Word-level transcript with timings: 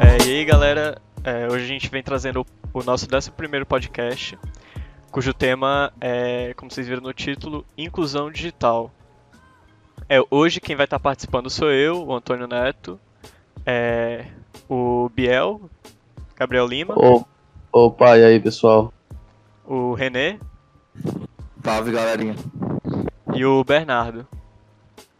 É, 0.00 0.26
e 0.26 0.38
aí, 0.38 0.44
galera, 0.44 1.00
é, 1.22 1.46
hoje 1.46 1.64
a 1.64 1.68
gente 1.68 1.88
vem 1.88 2.02
trazendo 2.02 2.44
o, 2.72 2.82
nosso 2.82 3.06
11 3.12 3.30
podcast, 3.66 4.38
cujo 5.10 5.32
tema 5.32 5.92
é, 6.00 6.52
como 6.56 6.70
vocês 6.70 6.86
viram 6.86 7.02
no 7.02 7.12
título, 7.12 7.64
Inclusão 7.76 8.30
Digital. 8.30 8.90
É, 10.08 10.18
hoje 10.30 10.60
quem 10.60 10.76
vai 10.76 10.84
estar 10.84 10.98
participando 10.98 11.48
sou 11.48 11.70
eu, 11.70 12.04
o 12.06 12.14
Antônio 12.14 12.46
Neto, 12.46 12.98
é, 13.64 14.26
o 14.68 15.08
Biel, 15.14 15.70
Gabriel 16.36 16.66
Lima, 16.66 16.94
Ô, 16.96 17.24
Opa, 17.72 18.18
e 18.18 18.24
aí, 18.24 18.40
pessoal? 18.40 18.92
o 19.66 19.94
René 19.94 20.38
Salve, 21.64 21.90
galerinha. 21.92 22.34
e 23.34 23.44
o 23.46 23.64
Bernardo. 23.64 24.26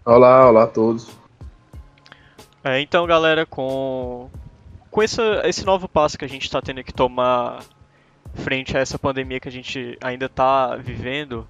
Olá, 0.04 0.46
olá 0.48 0.64
a 0.64 0.66
todos. 0.66 1.08
É, 2.62 2.80
então, 2.80 3.06
galera, 3.06 3.46
com, 3.46 4.28
com 4.94 5.02
essa, 5.02 5.42
esse 5.44 5.66
novo 5.66 5.88
passo 5.88 6.16
que 6.16 6.24
a 6.24 6.28
gente 6.28 6.44
está 6.44 6.62
tendo 6.62 6.84
que 6.84 6.92
tomar 6.92 7.64
frente 8.32 8.76
a 8.76 8.80
essa 8.80 8.96
pandemia 8.96 9.40
que 9.40 9.48
a 9.48 9.50
gente 9.50 9.98
ainda 10.00 10.26
está 10.26 10.76
vivendo, 10.76 11.48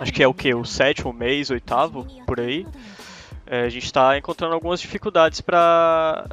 acho 0.00 0.12
que 0.12 0.20
é 0.20 0.26
o 0.26 0.34
que? 0.34 0.52
O 0.52 0.64
sétimo 0.64 1.12
mês, 1.12 1.48
oitavo, 1.50 2.04
por 2.26 2.40
aí, 2.40 2.66
é, 3.46 3.60
a 3.62 3.68
gente 3.68 3.84
está 3.84 4.18
encontrando 4.18 4.52
algumas 4.52 4.80
dificuldades 4.80 5.40
para 5.40 6.28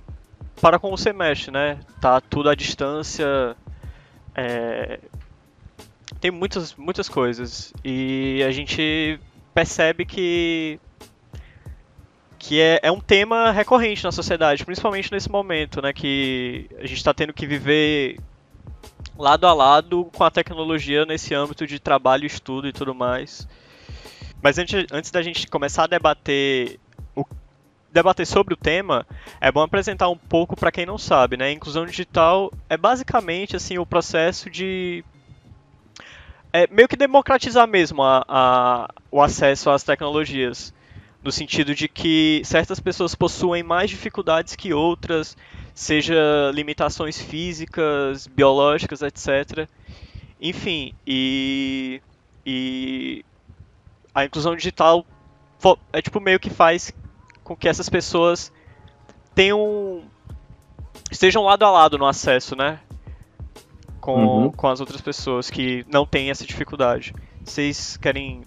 para 0.59 0.79
com 0.79 0.91
o 0.91 0.97
semestre, 0.97 1.51
né? 1.51 1.79
Tá 2.01 2.19
tudo 2.19 2.49
à 2.49 2.55
distância, 2.55 3.55
é, 4.33 4.99
tem 6.19 6.31
muitas, 6.31 6.73
muitas 6.73 7.07
coisas 7.07 7.71
e 7.85 8.43
a 8.43 8.49
gente 8.49 9.19
percebe 9.53 10.03
que 10.03 10.79
que 12.39 12.61
é, 12.61 12.79
é 12.83 12.91
um 12.91 12.99
tema 12.99 13.51
recorrente 13.51 14.03
na 14.03 14.11
sociedade, 14.11 14.65
principalmente 14.65 15.11
nesse 15.11 15.29
momento, 15.29 15.81
né, 15.81 15.91
que 15.91 16.69
a 16.77 16.85
gente 16.85 16.97
está 16.97 17.13
tendo 17.13 17.33
que 17.33 17.47
viver 17.47 18.19
lado 19.17 19.47
a 19.47 19.53
lado 19.53 20.05
com 20.15 20.23
a 20.23 20.31
tecnologia 20.31 21.05
nesse 21.05 21.33
âmbito 21.33 21.65
de 21.65 21.79
trabalho, 21.79 22.25
estudo 22.25 22.67
e 22.67 22.73
tudo 22.73 22.93
mais. 22.93 23.47
Mas 24.41 24.57
antes, 24.57 24.85
antes 24.91 25.11
da 25.11 25.21
gente 25.21 25.47
começar 25.47 25.85
a 25.85 25.87
debater 25.87 26.79
o, 27.15 27.25
debater 27.91 28.27
sobre 28.27 28.53
o 28.53 28.57
tema, 28.57 29.05
é 29.41 29.51
bom 29.51 29.61
apresentar 29.61 30.09
um 30.09 30.17
pouco 30.17 30.55
para 30.55 30.71
quem 30.71 30.85
não 30.85 30.97
sabe, 30.97 31.35
né? 31.35 31.51
Inclusão 31.51 31.85
digital 31.85 32.51
é 32.69 32.77
basicamente 32.77 33.55
assim 33.55 33.79
o 33.79 33.85
processo 33.85 34.49
de 34.49 35.03
é 36.53 36.67
meio 36.67 36.87
que 36.87 36.95
democratizar 36.95 37.67
mesmo 37.67 38.03
a, 38.03 38.23
a, 38.27 38.89
o 39.11 39.21
acesso 39.21 39.69
às 39.69 39.83
tecnologias 39.83 40.73
no 41.23 41.31
sentido 41.31 41.73
de 41.75 41.87
que 41.87 42.41
certas 42.45 42.79
pessoas 42.79 43.15
possuem 43.15 43.63
mais 43.63 43.89
dificuldades 43.89 44.55
que 44.55 44.73
outras, 44.73 45.35
seja 45.73 46.15
limitações 46.53 47.19
físicas, 47.19 48.27
biológicas, 48.27 49.01
etc. 49.01 49.67
Enfim, 50.39 50.93
e, 51.05 52.01
e 52.45 53.25
a 54.13 54.25
inclusão 54.25 54.55
digital 54.55 55.05
é 55.91 56.01
tipo 56.01 56.19
meio 56.19 56.39
que 56.39 56.49
faz 56.49 56.93
com 57.43 57.55
que 57.55 57.67
essas 57.67 57.89
pessoas 57.89 58.51
tenham 59.33 60.03
estejam 61.11 61.43
lado 61.43 61.63
a 61.63 61.71
lado 61.71 61.97
no 61.97 62.05
acesso, 62.05 62.55
né? 62.55 62.79
Com, 63.99 64.13
Uhum. 64.43 64.51
com 64.51 64.67
as 64.67 64.79
outras 64.79 65.01
pessoas 65.01 65.49
que 65.49 65.85
não 65.91 66.05
têm 66.05 66.29
essa 66.29 66.45
dificuldade. 66.45 67.13
Vocês 67.43 67.97
querem 67.97 68.43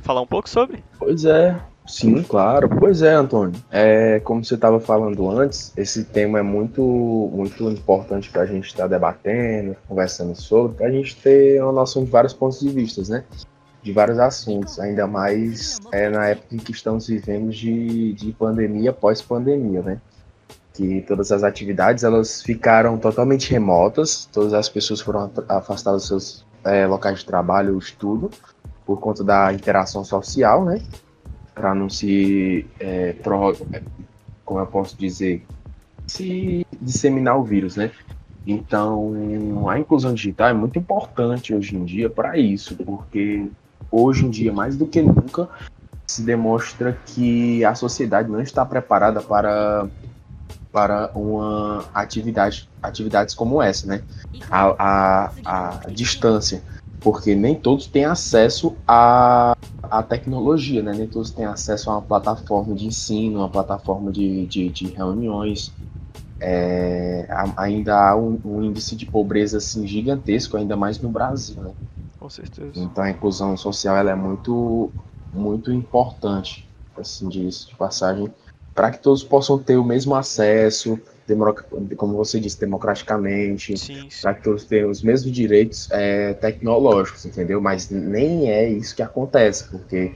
falar 0.00 0.20
um 0.20 0.26
pouco 0.26 0.48
sobre? 0.48 0.82
Pois 0.98 1.24
é, 1.24 1.58
sim, 1.86 2.22
claro. 2.22 2.68
Pois 2.68 3.02
é, 3.02 3.12
Antônio. 3.12 3.54
É, 3.70 4.20
como 4.20 4.44
você 4.44 4.54
estava 4.54 4.80
falando 4.80 5.30
antes, 5.30 5.72
esse 5.76 6.04
tema 6.04 6.38
é 6.38 6.42
muito, 6.42 6.82
muito 7.32 7.68
importante 7.70 8.30
para 8.30 8.42
a 8.42 8.46
gente 8.46 8.66
estar 8.66 8.86
debatendo, 8.86 9.76
conversando 9.88 10.34
sobre, 10.34 10.76
para 10.76 10.86
a 10.86 10.90
gente 10.90 11.16
ter 11.16 11.62
uma 11.62 11.72
noção 11.72 12.04
de 12.04 12.10
vários 12.10 12.32
pontos 12.32 12.60
de 12.60 12.68
vista, 12.68 13.02
né? 13.12 13.24
De 13.82 13.92
vários 13.92 14.18
assuntos, 14.18 14.78
ainda 14.78 15.06
mais 15.06 15.78
é, 15.92 16.08
na 16.08 16.28
época 16.28 16.54
em 16.54 16.58
que 16.58 16.70
estamos 16.70 17.08
vivendo 17.08 17.50
de, 17.50 18.12
de 18.12 18.32
pandemia 18.32 18.92
pós-pandemia, 18.92 19.82
né? 19.82 20.00
que 20.72 21.02
todas 21.02 21.30
as 21.30 21.42
atividades 21.42 22.02
elas 22.02 22.42
ficaram 22.42 22.96
totalmente 22.96 23.50
remotas, 23.50 24.28
todas 24.32 24.54
as 24.54 24.68
pessoas 24.68 25.00
foram 25.00 25.30
afastadas 25.48 26.02
dos 26.02 26.08
seus 26.08 26.46
é, 26.64 26.86
locais 26.86 27.18
de 27.18 27.26
trabalho, 27.26 27.78
estudo, 27.78 28.30
por 28.86 28.98
conta 29.00 29.22
da 29.22 29.52
interação 29.52 30.04
social, 30.04 30.64
né? 30.64 30.80
Para 31.54 31.74
não 31.74 31.88
se, 31.88 32.66
é, 32.80 33.14
é, 33.72 33.82
como 34.44 34.60
eu 34.60 34.66
posso 34.66 34.96
dizer, 34.96 35.44
se 36.06 36.66
disseminar 36.80 37.38
o 37.38 37.44
vírus, 37.44 37.76
né? 37.76 37.90
Então, 38.46 39.68
a 39.68 39.78
inclusão 39.78 40.14
digital 40.14 40.48
é 40.48 40.52
muito 40.52 40.78
importante 40.78 41.54
hoje 41.54 41.76
em 41.76 41.84
dia 41.84 42.10
para 42.10 42.36
isso, 42.36 42.74
porque 42.76 43.46
hoje 43.90 44.26
em 44.26 44.30
dia, 44.30 44.52
mais 44.52 44.76
do 44.76 44.86
que 44.86 45.00
nunca, 45.00 45.48
se 46.06 46.22
demonstra 46.22 46.98
que 47.06 47.64
a 47.64 47.74
sociedade 47.74 48.30
não 48.30 48.40
está 48.40 48.64
preparada 48.64 49.20
para 49.20 49.86
para 50.72 51.10
uma 51.14 51.84
atividade, 51.92 52.66
atividades 52.82 53.34
como 53.34 53.60
essa, 53.60 53.86
né? 53.86 54.02
A, 54.50 55.28
a, 55.44 55.80
a 55.84 55.90
distância, 55.90 56.62
porque 56.98 57.34
nem 57.34 57.54
todos 57.54 57.86
têm 57.86 58.06
acesso 58.06 58.74
à, 58.88 59.54
à 59.98 60.02
tecnologia, 60.02 60.82
né? 60.82 60.94
Nem 60.94 61.08
todos 61.08 61.30
têm 61.30 61.44
acesso 61.44 61.90
a 61.90 61.94
uma 61.94 62.02
plataforma 62.02 62.74
de 62.74 62.86
ensino, 62.86 63.40
uma 63.40 63.48
plataforma 63.50 64.10
de, 64.12 64.46
de, 64.46 64.70
de 64.70 64.86
reuniões. 64.88 65.72
É, 66.40 67.26
a- 67.30 67.54
ainda 67.62 67.96
há 68.10 68.16
um, 68.16 68.40
um 68.44 68.62
índice 68.62 68.96
de 68.96 69.06
pobreza 69.06 69.58
assim, 69.58 69.86
gigantesco, 69.86 70.56
ainda 70.56 70.76
mais 70.76 71.00
no 71.00 71.10
Brasil, 71.10 71.62
né? 71.62 71.74
Com 72.18 72.28
certeza. 72.30 72.72
Então 72.80 73.04
a 73.04 73.10
inclusão 73.10 73.56
social 73.56 73.96
ela 73.96 74.10
é 74.12 74.14
muito, 74.14 74.90
muito 75.32 75.72
importante, 75.72 76.68
assim, 76.96 77.28
disso 77.28 77.68
de 77.68 77.76
passagem, 77.76 78.32
para 78.74 78.90
que 78.90 78.98
todos 78.98 79.22
possam 79.22 79.58
ter 79.58 79.76
o 79.76 79.84
mesmo 79.84 80.14
acesso, 80.14 80.98
como 81.96 82.16
você 82.16 82.40
disse, 82.40 82.58
democraticamente, 82.58 83.74
para 84.20 84.34
que 84.34 84.42
todos 84.42 84.64
tenham 84.64 84.90
os 84.90 85.02
mesmos 85.02 85.32
direitos 85.32 85.88
é, 85.90 86.34
tecnológicos, 86.34 87.24
entendeu? 87.24 87.60
Mas 87.60 87.90
nem 87.90 88.50
é 88.50 88.68
isso 88.68 88.94
que 88.94 89.02
acontece, 89.02 89.68
porque, 89.68 90.12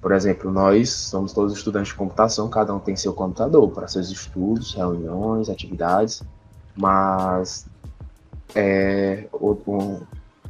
por 0.00 0.12
exemplo, 0.12 0.50
nós 0.50 0.90
somos 0.90 1.32
todos 1.32 1.56
estudantes 1.56 1.88
de 1.88 1.94
computação, 1.94 2.48
cada 2.48 2.74
um 2.74 2.80
tem 2.80 2.96
seu 2.96 3.12
computador 3.12 3.70
para 3.70 3.86
seus 3.88 4.10
estudos, 4.10 4.74
reuniões, 4.74 5.48
atividades, 5.48 6.22
mas 6.76 7.66
é, 8.54 9.26
um, 9.32 10.00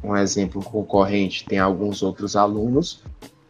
um 0.03 0.15
exemplo 0.15 0.63
concorrente 0.63 1.45
tem 1.45 1.59
alguns 1.59 2.01
outros 2.01 2.35
alunos, 2.35 3.03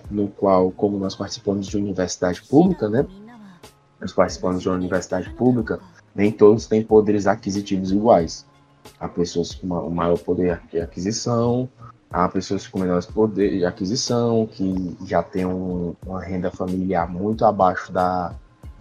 no 0.10 0.28
qual, 0.28 0.72
como 0.72 0.98
nós 0.98 1.16
participamos 1.16 1.68
de 1.68 1.78
universidade 1.78 2.42
pública, 2.42 2.90
né? 2.90 3.06
Nós 4.02 4.14
participamos 4.14 4.62
de 4.62 4.70
uma 4.70 4.76
universidade 4.76 5.30
pública, 5.32 5.80
nem 6.16 6.32
todos 6.32 6.66
têm 6.68 6.84
poderes 6.84 7.28
aquisitivos 7.28 7.92
iguais. 7.92 8.46
Há 9.00 9.08
pessoas 9.08 9.54
com 9.56 9.68
ma- 9.68 9.90
maior 9.90 10.18
poder 10.18 10.62
de 10.72 10.80
aquisição, 10.80 11.70
há 12.12 12.28
pessoas 12.28 12.68
com 12.68 12.80
menor 12.80 13.04
poder 13.08 13.58
de 13.58 13.66
aquisição, 13.66 14.48
que 14.52 14.98
já 15.06 15.22
têm 15.22 15.46
um- 15.46 15.96
uma 16.06 16.22
renda 16.22 16.50
familiar 16.52 17.10
muito 17.10 17.46
abaixo 17.46 17.92
da, 17.92 18.34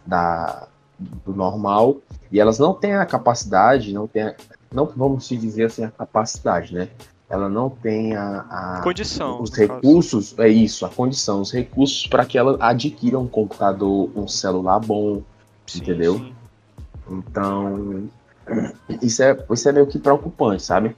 da, 0.07 0.67
do 0.99 1.33
normal, 1.35 1.97
e 2.33 2.41
elas 2.41 2.59
não 2.59 2.75
têm 2.75 2.95
a 2.95 3.07
capacidade, 3.07 3.93
não 3.93 4.07
têm, 4.07 4.23
a- 4.23 4.35
não 4.73 4.87
vamos 4.87 5.27
se 5.27 5.37
dizer 5.37 5.65
assim 5.65 5.85
a 5.85 5.91
capacidade, 5.91 6.75
né? 6.75 6.89
Ela 7.31 7.49
não 7.49 7.69
tem 7.69 8.17
a, 8.17 8.47
a- 8.49 8.81
Condição. 8.83 9.43
os 9.43 9.51
no 9.51 9.57
caso. 9.57 9.73
recursos, 9.81 10.39
é 10.39 10.49
isso, 10.49 10.87
a 10.87 10.89
condição, 10.89 11.43
os 11.43 11.53
recursos 11.53 12.07
para 12.07 12.25
que 12.25 12.39
ela 12.39 12.57
adquira 12.59 13.19
um 13.19 13.29
computador, 13.29 14.11
um 14.17 14.27
celular 14.27 14.81
bom, 14.81 15.23
Sim, 15.67 15.81
entendeu? 15.81 16.15
sim. 16.15 16.35
Então, 17.11 18.09
isso 19.03 19.23
é, 19.23 19.37
isso 19.51 19.69
é 19.69 19.73
meio 19.73 19.87
que 19.87 19.99
preocupante, 19.99 20.63
sabe? 20.63 20.97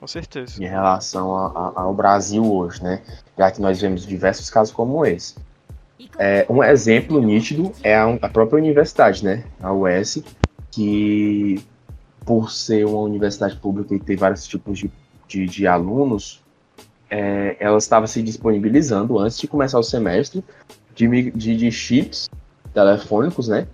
Com 0.00 0.06
certeza. 0.06 0.62
Em 0.62 0.66
relação 0.66 1.34
a- 1.34 1.46
a- 1.76 1.82
ao 1.82 1.94
Brasil 1.94 2.44
hoje, 2.44 2.82
né? 2.82 3.02
Já 3.36 3.50
que 3.50 3.60
nós 3.60 3.80
vemos 3.80 4.06
diversos 4.06 4.50
casos 4.50 4.72
como 4.72 5.04
esse. 5.04 5.34
É, 6.18 6.46
um 6.48 6.62
exemplo 6.62 7.20
nítido 7.20 7.72
é 7.82 7.94
a, 7.96 8.06
a 8.22 8.28
própria 8.28 8.58
universidade, 8.58 9.24
né? 9.24 9.44
A 9.60 9.72
UES, 9.72 10.22
que 10.70 11.62
por 12.24 12.50
ser 12.50 12.84
uma 12.86 12.98
universidade 13.00 13.56
pública 13.56 13.94
e 13.94 13.98
ter 14.00 14.16
vários 14.16 14.46
tipos 14.46 14.78
de, 14.78 14.90
de, 15.28 15.46
de 15.46 15.66
alunos, 15.66 16.42
é, 17.08 17.56
ela 17.60 17.78
estava 17.78 18.06
se 18.06 18.20
disponibilizando 18.22 19.18
antes 19.18 19.38
de 19.38 19.46
começar 19.46 19.78
o 19.78 19.82
semestre 19.82 20.44
de, 20.94 21.30
de, 21.30 21.56
de 21.56 21.70
chips 21.70 22.28
telefônicos, 22.74 23.48
né? 23.48 23.66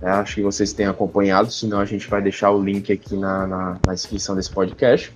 Eu 0.00 0.08
acho 0.08 0.36
que 0.36 0.42
vocês 0.42 0.72
têm 0.72 0.86
acompanhado, 0.86 1.50
senão 1.50 1.80
a 1.80 1.84
gente 1.84 2.08
vai 2.08 2.22
deixar 2.22 2.50
o 2.50 2.62
link 2.62 2.92
aqui 2.92 3.16
na, 3.16 3.46
na, 3.46 3.80
na 3.84 3.94
descrição 3.94 4.36
desse 4.36 4.50
podcast. 4.50 5.12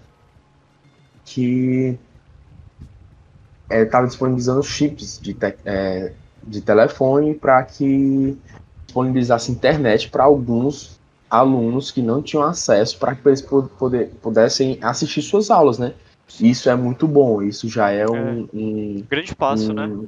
Que 1.25 1.97
estava 3.71 4.07
disponibilizando 4.07 4.63
chips 4.63 5.19
de, 5.23 5.35
te- 5.35 5.57
é, 5.65 6.13
de 6.43 6.61
telefone 6.61 7.35
para 7.35 7.63
que 7.63 8.37
disponibilizasse 8.87 9.53
internet 9.53 10.11
para 10.11 10.25
alguns 10.25 11.01
alunos 11.31 11.91
que 11.91 12.03
não 12.03 12.21
tinham 12.21 12.43
acesso 12.43 12.99
para 12.99 13.15
que 13.15 13.27
eles 13.27 13.41
poder, 13.41 14.09
pudessem 14.21 14.79
assistir 14.83 15.23
suas 15.23 15.51
aulas, 15.51 15.79
né? 15.79 15.95
Isso 16.41 16.69
é 16.69 16.75
muito 16.75 17.07
bom, 17.07 17.43
isso 17.43 17.69
já 17.69 17.91
é 17.91 18.07
um, 18.07 18.43
é. 18.43 18.47
um 18.53 19.05
grande 19.09 19.35
passo, 19.35 19.71
um, 19.71 19.75
né? 19.75 20.07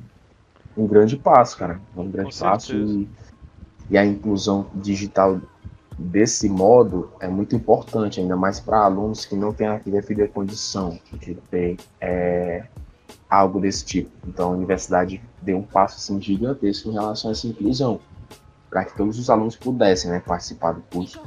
Um 0.76 0.86
grande 0.86 1.16
passo, 1.16 1.56
cara. 1.56 1.80
Um 1.96 2.10
grande 2.10 2.34
Com 2.34 2.44
passo 2.44 2.74
e, 2.74 3.08
e, 3.90 3.98
a 3.98 4.04
inclusão 4.04 4.66
digital 4.74 5.40
desse 5.98 6.48
modo 6.48 7.10
é 7.20 7.28
muito 7.28 7.54
importante, 7.54 8.20
ainda 8.20 8.36
mais 8.36 8.58
para 8.58 8.78
alunos 8.78 9.24
que 9.24 9.36
não 9.36 9.52
têm 9.52 9.66
a 9.66 9.78
devida 9.78 10.26
condição 10.26 10.98
de 11.20 11.34
ter 11.34 11.76
é, 12.00 12.64
algo 13.28 13.60
desse 13.60 13.84
tipo. 13.84 14.10
Então 14.26 14.52
a 14.52 14.56
universidade 14.56 15.22
deu 15.42 15.58
um 15.58 15.62
passo 15.62 15.96
assim, 15.96 16.20
gigantesco 16.20 16.88
em 16.88 16.92
relação 16.92 17.30
a 17.30 17.32
essa 17.32 17.46
inclusão, 17.46 18.00
para 18.68 18.84
que 18.84 18.96
todos 18.96 19.18
os 19.18 19.30
alunos 19.30 19.56
pudessem 19.56 20.10
né, 20.10 20.20
participar 20.20 20.72
do 20.72 20.82
curso, 20.82 21.22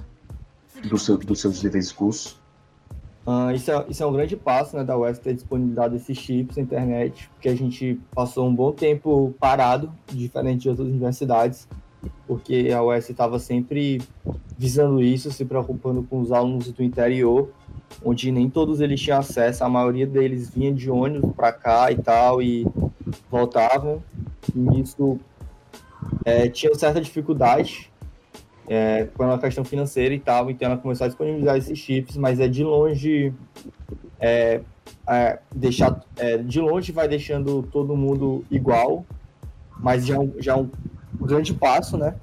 do 0.83 0.97
seu, 0.97 1.17
dos 1.17 1.39
seus 1.39 1.61
deveres 1.61 1.91
cursos. 1.91 2.39
Uh, 3.25 3.51
isso, 3.51 3.69
é, 3.69 3.85
isso 3.89 4.01
é 4.01 4.05
um 4.05 4.13
grande 4.13 4.37
passo 4.37 4.77
né, 4.77 4.85
da 4.85 4.97
UES 4.97 5.19
ter 5.19 5.33
disponibilizado 5.33 5.97
esses 5.97 6.17
chips 6.17 6.55
na 6.55 6.63
internet, 6.63 7.29
porque 7.33 7.49
a 7.49 7.55
gente 7.55 7.99
passou 8.15 8.47
um 8.47 8.55
bom 8.55 8.71
tempo 8.71 9.35
parado, 9.37 9.91
diferente 10.07 10.61
de 10.61 10.69
outras 10.69 10.87
universidades, 10.87 11.67
porque 12.25 12.69
a 12.75 12.83
UES 12.83 13.09
estava 13.09 13.39
sempre 13.39 14.01
visando 14.57 15.01
isso, 15.01 15.31
se 15.31 15.45
preocupando 15.45 16.03
com 16.03 16.19
os 16.19 16.31
alunos 16.31 16.71
do 16.71 16.83
interior, 16.83 17.49
onde 18.03 18.31
nem 18.31 18.49
todos 18.49 18.81
eles 18.81 18.99
tinham 18.99 19.19
acesso, 19.19 19.63
a 19.63 19.69
maioria 19.69 20.05
deles 20.05 20.49
vinha 20.49 20.73
de 20.73 20.89
ônibus 20.89 21.33
para 21.33 21.51
cá 21.51 21.91
e 21.91 21.97
tal, 21.97 22.41
e 22.41 22.65
voltavam, 23.29 24.03
e 24.55 24.81
isso 24.81 25.19
é, 26.25 26.49
tinha 26.49 26.73
certa 26.75 26.99
dificuldade 26.99 27.91
é, 28.67 29.05
por 29.05 29.25
uma 29.25 29.39
questão 29.39 29.63
financeira 29.63 30.13
e 30.13 30.19
tal, 30.19 30.51
então 30.51 30.69
ela 30.69 30.77
começou 30.77 31.05
a 31.05 31.07
disponibilizar 31.07 31.57
esses 31.57 31.77
chips, 31.77 32.17
mas 32.17 32.39
é 32.39 32.47
de 32.47 32.63
longe 32.63 33.33
é, 34.19 34.61
é, 35.07 35.39
deixar 35.53 36.03
é, 36.17 36.37
de 36.37 36.59
longe 36.59 36.91
vai 36.91 37.07
deixando 37.07 37.63
todo 37.63 37.95
mundo 37.95 38.43
igual, 38.51 39.05
mas 39.79 40.05
já 40.05 40.21
é 40.21 40.29
já 40.39 40.57
é 40.57 40.65
um 41.19 41.25
grande 41.25 41.53
passo, 41.53 41.97
né? 41.97 42.15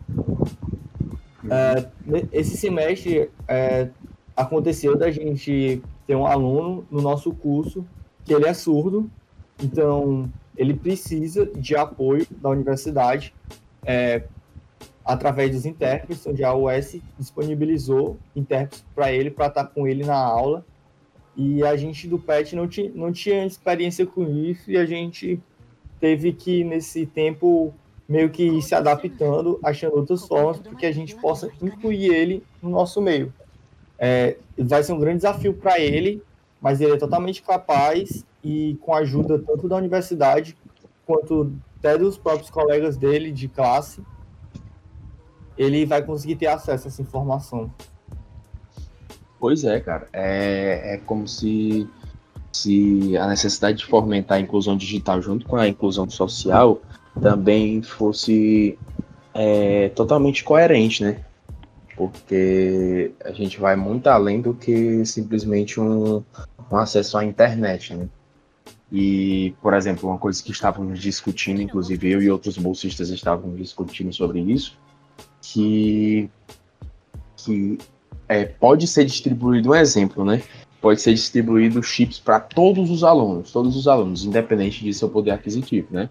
É, 1.50 1.88
esse 2.32 2.56
semestre 2.56 3.30
é, 3.46 3.88
aconteceu 4.36 4.96
da 4.96 5.10
gente 5.10 5.82
ter 6.06 6.14
um 6.14 6.26
aluno 6.26 6.86
no 6.90 7.00
nosso 7.00 7.32
curso 7.32 7.84
que 8.24 8.32
ele 8.32 8.46
é 8.46 8.54
surdo, 8.54 9.10
então 9.62 10.30
ele 10.56 10.74
precisa 10.74 11.44
de 11.46 11.76
apoio 11.76 12.26
da 12.30 12.48
universidade 12.48 13.34
é, 13.84 14.24
através 15.04 15.50
dos 15.50 15.66
intérpretes, 15.66 16.26
onde 16.26 16.42
a 16.42 16.54
UES 16.54 17.00
disponibilizou 17.18 18.16
intérpretes 18.34 18.84
para 18.94 19.12
ele, 19.12 19.30
para 19.30 19.48
estar 19.48 19.64
com 19.64 19.86
ele 19.86 20.04
na 20.04 20.16
aula. 20.16 20.64
E 21.36 21.64
a 21.64 21.76
gente 21.76 22.06
do 22.06 22.18
PET 22.18 22.54
não, 22.54 22.68
tinha, 22.68 22.90
não 22.94 23.12
tinha 23.12 23.44
experiência 23.44 24.06
com 24.06 24.24
isso 24.24 24.70
e 24.70 24.76
a 24.76 24.86
gente 24.86 25.40
teve 26.00 26.32
que, 26.32 26.62
nesse 26.62 27.06
tempo, 27.06 27.74
meio 28.08 28.30
que 28.30 28.60
se 28.60 28.74
adaptando, 28.74 29.58
achando 29.62 29.96
outras 29.96 30.26
formas 30.26 30.58
para 30.58 30.74
que 30.74 30.86
a 30.86 30.92
gente 30.92 31.14
possa 31.16 31.50
incluir 31.60 32.14
ele 32.14 32.42
no 32.62 32.70
nosso 32.70 33.00
meio. 33.00 33.32
É, 33.98 34.36
vai 34.58 34.82
ser 34.82 34.92
um 34.92 34.98
grande 34.98 35.18
desafio 35.18 35.54
para 35.54 35.80
ele, 35.80 36.22
mas 36.60 36.80
ele 36.80 36.92
é 36.92 36.96
totalmente 36.96 37.42
capaz 37.42 38.24
e 38.42 38.76
com 38.82 38.94
a 38.94 38.98
ajuda 38.98 39.38
tanto 39.38 39.68
da 39.68 39.76
universidade 39.76 40.56
quanto 41.06 41.52
até 41.78 41.98
dos 41.98 42.16
próprios 42.16 42.50
colegas 42.50 42.96
dele 42.96 43.30
de 43.30 43.48
classe, 43.48 44.02
ele 45.56 45.84
vai 45.84 46.02
conseguir 46.02 46.36
ter 46.36 46.46
acesso 46.46 46.86
a 46.86 46.88
essa 46.88 47.02
informação. 47.02 47.70
Pois 49.38 49.64
é, 49.64 49.78
cara. 49.80 50.08
É, 50.12 50.94
é 50.94 51.00
como 51.04 51.28
se, 51.28 51.86
se 52.52 53.16
a 53.16 53.26
necessidade 53.28 53.78
de 53.78 53.84
fomentar 53.84 54.38
a 54.38 54.40
inclusão 54.40 54.76
digital 54.76 55.20
junto 55.20 55.46
com 55.46 55.56
a 55.56 55.68
inclusão 55.68 56.08
social 56.08 56.80
também 57.20 57.82
fosse 57.82 58.78
é, 59.32 59.88
totalmente 59.90 60.42
coerente, 60.44 61.02
né? 61.02 61.24
Porque 61.96 63.12
a 63.24 63.32
gente 63.32 63.60
vai 63.60 63.76
muito 63.76 64.06
além 64.08 64.40
do 64.40 64.54
que 64.54 65.04
simplesmente 65.06 65.80
um, 65.80 66.22
um 66.70 66.76
acesso 66.76 67.16
à 67.16 67.24
internet, 67.24 67.94
né? 67.94 68.08
E, 68.90 69.54
por 69.60 69.74
exemplo, 69.74 70.08
uma 70.08 70.18
coisa 70.18 70.42
que 70.42 70.52
estávamos 70.52 71.00
discutindo, 71.00 71.60
inclusive 71.60 72.10
eu 72.10 72.22
e 72.22 72.30
outros 72.30 72.56
bolsistas 72.56 73.08
estávamos 73.10 73.58
discutindo 73.58 74.12
sobre 74.12 74.40
isso, 74.40 74.78
que, 75.40 76.30
que 77.36 77.78
é, 78.28 78.44
pode 78.44 78.86
ser 78.86 79.04
distribuído 79.04 79.70
um 79.70 79.74
exemplo, 79.74 80.24
né? 80.24 80.42
Pode 80.80 81.00
ser 81.00 81.14
distribuído 81.14 81.82
chips 81.82 82.18
para 82.18 82.38
todos 82.38 82.90
os 82.90 83.02
alunos, 83.02 83.50
todos 83.50 83.74
os 83.76 83.88
alunos, 83.88 84.24
independente 84.24 84.84
de 84.84 84.92
seu 84.92 85.08
poder 85.08 85.30
aquisitivo, 85.30 85.88
né? 85.90 86.08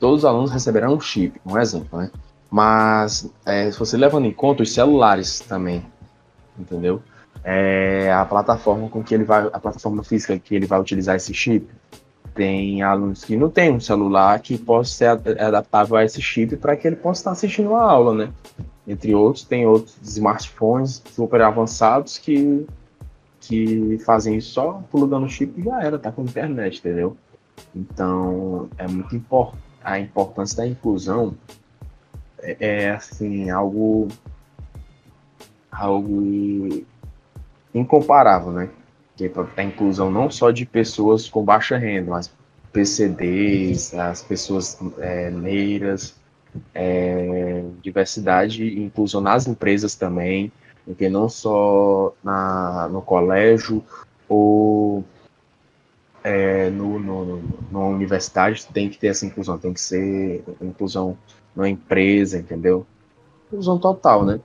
Todos 0.00 0.20
os 0.20 0.24
alunos 0.24 0.50
receberão 0.50 0.94
um 0.94 1.00
chip, 1.00 1.38
um 1.44 1.58
exemplo, 1.58 1.98
né? 1.98 2.10
Mas 2.50 3.30
é, 3.44 3.70
se 3.70 3.78
você 3.78 3.98
levando 3.98 4.24
em 4.24 4.32
conta 4.32 4.62
os 4.62 4.72
celulares 4.72 5.40
também, 5.40 5.84
entendeu? 6.58 7.02
É, 7.44 8.10
a 8.10 8.24
plataforma 8.24 8.88
com 8.88 9.04
que 9.04 9.14
ele 9.14 9.24
vai, 9.24 9.46
a 9.52 9.60
plataforma 9.60 10.02
física 10.02 10.38
que 10.38 10.54
ele 10.54 10.66
vai 10.66 10.80
utilizar 10.80 11.16
esse 11.16 11.34
chip, 11.34 11.68
tem 12.34 12.82
alunos 12.82 13.24
que 13.24 13.36
não 13.36 13.50
tem 13.50 13.70
um 13.70 13.78
celular 13.78 14.40
que 14.40 14.56
possa 14.56 14.90
ser 14.90 15.06
adaptável 15.38 15.96
a 15.96 16.04
esse 16.04 16.22
chip 16.22 16.56
para 16.56 16.74
que 16.76 16.88
ele 16.88 16.96
possa 16.96 17.20
estar 17.20 17.30
assistindo 17.32 17.74
a 17.74 17.82
aula, 17.82 18.14
né? 18.14 18.32
Entre 18.88 19.14
outros, 19.14 19.44
tem 19.44 19.66
outros 19.66 19.98
smartphones 20.02 21.02
super 21.12 21.42
avançados 21.42 22.16
que, 22.16 22.66
que 23.38 23.98
fazem 24.06 24.36
isso 24.36 24.52
só 24.52 24.82
plugando 24.90 25.26
o 25.26 25.28
chip 25.28 25.60
e 25.60 25.62
já 25.62 25.82
era, 25.82 25.98
tá 25.98 26.10
com 26.10 26.22
internet, 26.22 26.78
entendeu? 26.78 27.16
Então, 27.74 28.70
é 28.78 28.88
muito 28.88 29.14
importante 29.14 29.69
a 29.82 29.98
importância 29.98 30.58
da 30.58 30.66
inclusão 30.66 31.34
é, 32.38 32.56
é 32.60 32.90
assim 32.90 33.50
algo 33.50 34.08
algo 35.70 36.84
incomparável, 37.74 38.52
né? 38.52 38.68
Que 39.16 39.26
é 39.26 39.32
a 39.56 39.62
inclusão 39.62 40.10
não 40.10 40.30
só 40.30 40.50
de 40.50 40.66
pessoas 40.66 41.28
com 41.28 41.44
baixa 41.44 41.76
renda, 41.76 42.10
mas 42.10 42.30
PCDs, 42.72 43.94
as 43.94 44.22
pessoas 44.22 44.78
é, 44.98 45.30
negras, 45.30 46.14
é, 46.74 47.64
diversidade 47.82 48.64
e 48.64 48.84
inclusão 48.84 49.20
nas 49.20 49.46
empresas 49.46 49.94
também, 49.94 50.52
porque 50.84 51.08
não 51.08 51.28
só 51.28 52.12
na, 52.22 52.88
no 52.88 53.02
colégio 53.02 53.84
ou 54.28 55.04
é, 56.22 56.70
no, 56.70 56.98
no, 56.98 57.42
numa 57.70 57.86
universidade 57.86 58.66
tem 58.72 58.88
que 58.88 58.98
ter 58.98 59.08
essa 59.08 59.24
inclusão, 59.24 59.58
tem 59.58 59.72
que 59.72 59.80
ser 59.80 60.44
inclusão 60.60 61.16
numa 61.54 61.68
empresa, 61.68 62.38
entendeu? 62.38 62.86
Inclusão 63.48 63.78
total, 63.78 64.24
né? 64.24 64.40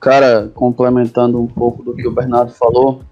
Cara, 0.00 0.50
complementando 0.54 1.40
um 1.40 1.46
pouco 1.46 1.82
do 1.82 1.94
que 1.94 2.06
o 2.06 2.12
Bernardo 2.12 2.52
falou, 2.52 3.02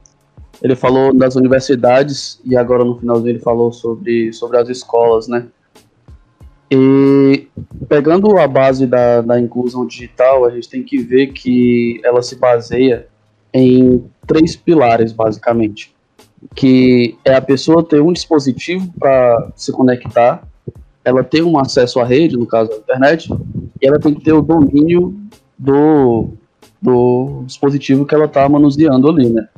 ele 0.62 0.76
falou 0.76 1.12
das 1.12 1.34
universidades 1.34 2.40
e 2.44 2.56
agora 2.56 2.84
no 2.84 2.98
finalzinho 2.98 3.30
ele 3.30 3.40
falou 3.40 3.72
sobre, 3.72 4.32
sobre 4.32 4.58
as 4.58 4.68
escolas, 4.68 5.26
né? 5.26 5.48
E 6.70 7.48
pegando 7.88 8.38
a 8.38 8.46
base 8.46 8.86
da, 8.86 9.20
da 9.20 9.40
inclusão 9.40 9.86
digital, 9.86 10.44
a 10.44 10.50
gente 10.50 10.68
tem 10.68 10.82
que 10.82 10.98
ver 10.98 11.28
que 11.28 12.00
ela 12.04 12.22
se 12.22 12.36
baseia 12.36 13.08
em 13.54 14.04
três 14.26 14.56
pilares, 14.56 15.12
basicamente. 15.12 15.94
Que 16.54 17.16
é 17.24 17.34
a 17.34 17.40
pessoa 17.40 17.82
ter 17.82 18.02
um 18.02 18.12
dispositivo 18.12 18.92
para 18.98 19.52
se 19.56 19.72
conectar, 19.72 20.42
ela 21.04 21.22
ter 21.22 21.42
um 21.42 21.58
acesso 21.58 22.00
à 22.00 22.04
rede, 22.04 22.36
no 22.36 22.46
caso 22.46 22.70
da 22.70 22.76
internet, 22.76 23.32
e 23.80 23.86
ela 23.86 23.98
tem 23.98 24.12
que 24.12 24.24
ter 24.24 24.32
o 24.32 24.42
domínio 24.42 25.14
do, 25.58 26.28
do 26.82 27.44
dispositivo 27.46 28.04
que 28.04 28.14
ela 28.14 28.24
está 28.24 28.46
manuseando 28.48 29.08
ali, 29.08 29.30
né? 29.30 29.48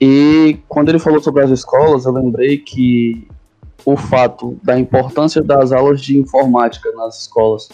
E 0.00 0.58
quando 0.68 0.88
ele 0.88 0.98
falou 0.98 1.20
sobre 1.20 1.42
as 1.42 1.50
escolas, 1.50 2.04
eu 2.06 2.12
lembrei 2.12 2.58
que 2.58 3.26
o 3.84 3.96
fato 3.96 4.58
da 4.62 4.78
importância 4.78 5.42
das 5.42 5.72
aulas 5.72 6.00
de 6.00 6.18
informática 6.18 6.90
nas 6.92 7.22
escolas, 7.22 7.68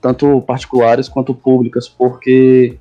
tanto 0.00 0.42
particulares 0.42 1.08
quanto 1.08 1.34
públicas, 1.34 1.88
porque, 1.88 2.78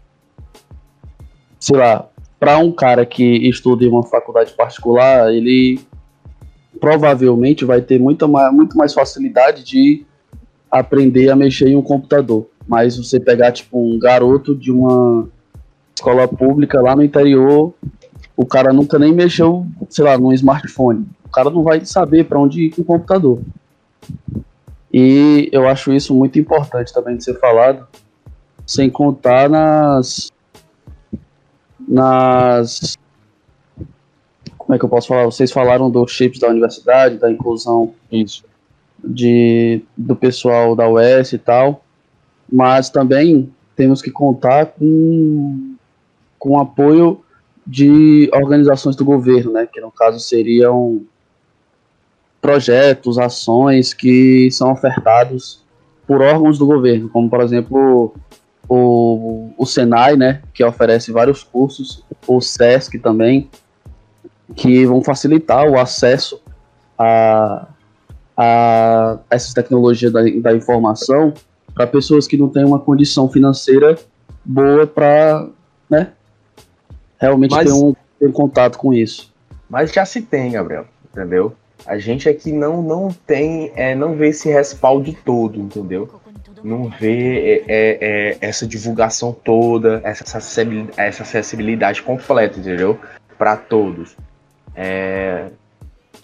sei 1.62 1.78
lá, 1.78 2.10
para 2.40 2.58
um 2.58 2.72
cara 2.72 3.06
que 3.06 3.24
estuda 3.48 3.86
em 3.86 3.88
uma 3.88 4.04
faculdade 4.04 4.52
particular, 4.54 5.32
ele 5.32 5.80
provavelmente 6.80 7.64
vai 7.64 7.82
ter 7.82 8.00
muita 8.00 8.28
mais, 8.28 8.52
muito 8.52 8.76
mais 8.76 8.94
facilidade 8.94 9.64
de 9.64 10.04
aprender 10.72 11.30
a 11.30 11.36
mexer 11.36 11.68
em 11.68 11.76
um 11.76 11.82
computador. 11.84 12.48
Mas 12.68 12.98
você 12.98 13.20
pegar, 13.20 13.52
tipo, 13.52 13.80
um 13.80 14.00
garoto 14.00 14.56
de 14.56 14.72
uma 14.72 15.30
escola 15.96 16.28
pública 16.28 16.82
lá 16.82 16.96
no 16.96 17.04
interior, 17.04 17.74
o 18.36 18.46
cara 18.46 18.74
nunca 18.74 18.98
nem 18.98 19.14
mexeu, 19.14 19.68
sei 19.88 20.04
lá, 20.04 20.18
num 20.18 20.34
smartphone. 20.34 21.06
O 21.24 21.30
cara 21.30 21.52
não 21.52 21.62
vai 21.62 21.86
saber 21.86 22.26
para 22.26 22.40
onde 22.40 22.64
ir 22.64 22.72
com 22.72 22.82
o 22.82 22.86
computador. 22.86 23.40
E 24.92 25.48
eu 25.52 25.68
acho 25.68 25.94
isso 25.94 26.16
muito 26.16 26.40
importante 26.40 26.92
também 26.92 27.18
de 27.18 27.24
ser 27.24 27.40
falado, 27.40 27.88
sem 28.66 28.90
contar 28.90 29.48
nas 29.48 30.32
nas 31.92 32.98
como 34.58 34.76
é 34.76 34.80
que 34.80 34.86
eu 34.86 34.90
posso 34.90 35.10
falar? 35.10 35.26
Vocês 35.26 35.52
falaram 35.52 35.92
dos 35.92 36.12
chips 36.14 36.40
da 36.40 36.48
universidade, 36.48 37.18
da 37.18 37.30
inclusão 37.30 37.94
Isso. 38.10 38.46
de, 39.04 39.82
do 39.98 40.16
pessoal 40.16 40.78
da 40.78 40.88
UES 40.88 41.34
e 41.34 41.38
tal, 41.38 41.84
mas 42.50 42.90
também 42.90 43.52
temos 43.76 44.02
que 44.02 44.10
contar 44.10 44.68
com, 44.68 45.76
com 46.40 46.58
apoio 46.58 47.20
de 47.68 48.30
organizações 48.34 48.96
do 48.96 49.04
governo, 49.04 49.52
né, 49.52 49.68
que 49.68 49.82
no 49.82 49.92
caso 49.92 50.22
seriam 50.22 51.02
projetos, 52.40 53.18
ações 53.18 53.94
que 53.94 54.50
são 54.52 54.72
ofertados 54.72 55.62
por 56.08 56.22
órgãos 56.22 56.58
do 56.58 56.66
governo, 56.66 57.10
como 57.10 57.30
por 57.30 57.42
exemplo 57.42 58.16
o, 58.74 59.52
o 59.58 59.66
Senai, 59.66 60.16
né, 60.16 60.42
que 60.54 60.64
oferece 60.64 61.12
vários 61.12 61.44
cursos, 61.44 62.06
o 62.26 62.40
SESC 62.40 62.98
também, 63.00 63.50
que 64.56 64.86
vão 64.86 65.04
facilitar 65.04 65.68
o 65.68 65.78
acesso 65.78 66.42
a, 66.98 67.68
a 68.38 69.18
essas 69.30 69.54
tecnologias 69.54 70.14
da, 70.14 70.22
da 70.22 70.56
informação 70.56 71.34
para 71.74 71.86
pessoas 71.86 72.28
que 72.28 72.38
não 72.38 72.48
têm 72.48 72.64
uma 72.64 72.80
condição 72.80 73.28
financeira 73.28 73.98
boa 74.46 74.88
para 74.88 75.50
né, 75.90 76.14
realmente 77.20 77.52
Mas- 77.52 77.66
ter, 77.66 77.74
um, 77.74 77.94
ter 78.18 78.28
um 78.28 78.32
contato 78.32 78.78
com 78.78 78.94
isso. 78.94 79.34
Mas 79.70 79.92
já 79.92 80.06
se 80.06 80.22
tem, 80.22 80.54
Gabriel, 80.54 80.86
entendeu? 81.12 81.54
A 81.86 81.98
gente 81.98 82.30
aqui 82.30 82.54
não, 82.54 82.82
não 82.82 83.10
tem, 83.28 83.74
é, 83.76 83.94
não 83.94 84.16
vê 84.16 84.30
esse 84.30 84.50
respaldo 84.50 85.14
todo, 85.26 85.60
entendeu? 85.60 86.21
Não 86.64 86.90
vê 86.90 87.38
é, 87.38 87.66
é, 87.68 87.98
é, 88.02 88.38
essa 88.42 88.68
divulgação 88.68 89.32
toda, 89.34 90.02
essa 90.04 90.24
acessibilidade, 90.24 90.94
essa 90.98 91.24
acessibilidade 91.24 92.02
completa, 92.04 92.60
entendeu? 92.60 93.00
Para 93.38 93.58
todos. 93.58 94.16
É, 94.76 95.50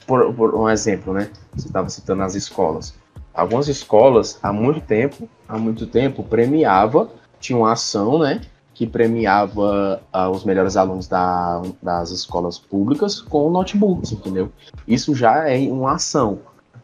por, 0.05 0.33
por 0.33 0.55
um 0.55 0.69
exemplo, 0.69 1.13
né? 1.13 1.29
Você 1.55 1.67
estava 1.67 1.89
citando 1.89 2.23
as 2.23 2.35
escolas. 2.35 2.93
Algumas 3.33 3.67
escolas, 3.67 4.39
há 4.41 4.51
muito 4.51 4.81
tempo, 4.81 5.29
há 5.47 5.57
muito 5.57 5.85
tempo, 5.85 6.23
premiava, 6.23 7.09
tinha 7.39 7.57
uma 7.57 7.71
ação, 7.73 8.17
né? 8.19 8.41
que 8.77 8.85
premiava 8.85 10.03
ah, 10.13 10.29
os 10.29 10.45
melhores 10.45 10.77
alunos 10.77 11.07
da- 11.07 11.63
das 11.81 12.11
escolas 12.11 12.59
públicas 12.59 13.19
com 13.19 13.49
notebooks, 13.49 14.11
entendeu? 14.11 14.51
Isso 14.87 15.15
já 15.15 15.49
é 15.49 15.57
uma 15.67 15.93
ação, 15.93 16.37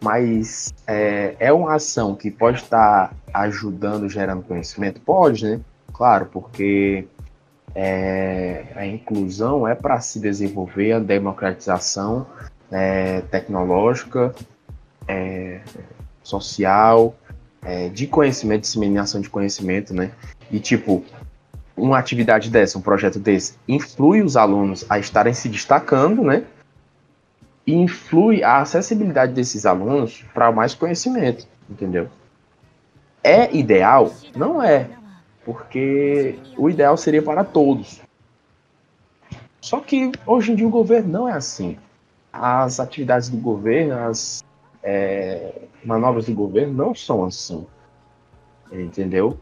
mas 0.03 0.73
é, 0.85 1.35
é 1.39 1.53
uma 1.53 1.75
ação 1.75 2.13
que 2.13 2.29
pode 2.29 2.61
estar 2.61 3.15
ajudando, 3.33 4.09
gerando 4.09 4.43
conhecimento? 4.43 4.99
Pode, 4.99 5.45
né? 5.45 5.61
Claro, 5.93 6.25
porque 6.25 7.07
é, 7.73 8.65
a 8.75 8.85
inclusão 8.85 9.65
é 9.65 9.73
para 9.73 10.01
se 10.01 10.19
desenvolver, 10.19 10.91
a 10.91 10.99
democratização 10.99 12.27
é, 12.69 13.21
tecnológica, 13.21 14.35
é, 15.07 15.61
social, 16.21 17.15
é, 17.61 17.87
de 17.87 18.05
conhecimento, 18.05 18.61
disseminação 18.61 19.21
de 19.21 19.29
conhecimento, 19.29 19.93
né? 19.93 20.11
E 20.51 20.59
tipo, 20.59 21.01
uma 21.77 21.97
atividade 21.97 22.49
dessa, 22.49 22.77
um 22.77 22.81
projeto 22.81 23.19
desse, 23.19 23.53
influi 23.67 24.21
os 24.21 24.35
alunos 24.35 24.85
a 24.89 24.99
estarem 24.99 25.33
se 25.33 25.47
destacando, 25.47 26.23
né? 26.23 26.43
E 27.65 27.73
influi 27.73 28.43
a 28.43 28.59
acessibilidade 28.61 29.33
desses 29.33 29.65
alunos 29.65 30.23
para 30.33 30.51
mais 30.51 30.73
conhecimento, 30.73 31.47
entendeu? 31.69 32.09
É 33.23 33.55
ideal? 33.55 34.11
Não 34.35 34.61
é, 34.61 34.89
porque 35.45 36.37
o 36.57 36.69
ideal 36.69 36.97
seria 36.97 37.21
para 37.21 37.43
todos. 37.43 38.01
Só 39.61 39.79
que 39.79 40.11
hoje 40.25 40.51
em 40.51 40.55
dia 40.55 40.67
o 40.67 40.71
governo 40.71 41.09
não 41.09 41.29
é 41.29 41.33
assim. 41.33 41.77
As 42.33 42.79
atividades 42.81 43.29
do 43.29 43.37
governo, 43.37 43.93
as 44.09 44.43
é, 44.81 45.61
manobras 45.85 46.25
do 46.25 46.33
governo 46.33 46.73
não 46.73 46.93
são 46.93 47.23
assim. 47.23 47.65
Entendeu? 48.71 49.37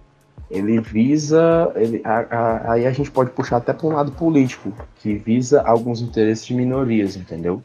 ele 0.51 0.79
visa. 0.81 1.71
Ele, 1.75 2.01
a- 2.03 2.25
a- 2.29 2.73
aí 2.73 2.85
a 2.85 2.91
gente 2.91 3.09
pode 3.09 3.31
puxar 3.31 3.57
até 3.57 3.71
para 3.71 3.87
um 3.87 3.93
lado 3.93 4.11
político, 4.11 4.73
que 4.97 5.15
visa 5.15 5.61
alguns 5.61 6.01
interesses 6.01 6.45
de 6.45 6.53
minorias, 6.53 7.15
entendeu? 7.15 7.63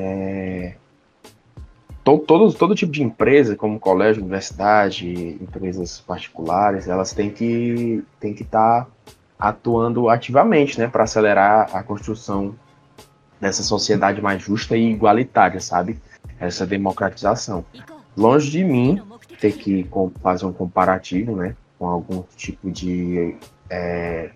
É, 0.00 0.74
to- 2.04 2.18
todo, 2.20 2.52
todo 2.54 2.74
tipo 2.74 2.92
de 2.92 3.02
empresa, 3.02 3.56
como 3.56 3.80
colégio, 3.80 4.22
universidade, 4.22 5.36
empresas 5.42 6.00
particulares, 6.00 6.86
elas 6.86 7.12
têm 7.12 7.30
que 7.30 8.04
têm 8.20 8.32
que 8.32 8.44
estar 8.44 8.86
atuando 9.36 10.08
ativamente, 10.08 10.78
né, 10.78 10.86
para 10.86 11.04
acelerar 11.04 11.74
a 11.76 11.82
construção 11.82 12.54
dessa 13.40 13.62
sociedade 13.62 14.20
mais 14.22 14.40
justa 14.42 14.76
e 14.76 14.90
igualitária, 14.90 15.60
sabe? 15.60 15.98
Essa 16.40 16.64
democratização. 16.66 17.64
Longe 18.16 18.50
de 18.50 18.64
mim 18.64 19.02
ter 19.40 19.52
que 19.52 19.88
fazer 20.22 20.44
um 20.46 20.52
comparativo, 20.52 21.36
né, 21.36 21.54
com 21.78 21.86
algum 21.86 22.22
tipo 22.36 22.70
de 22.70 23.36
é, 23.70 24.30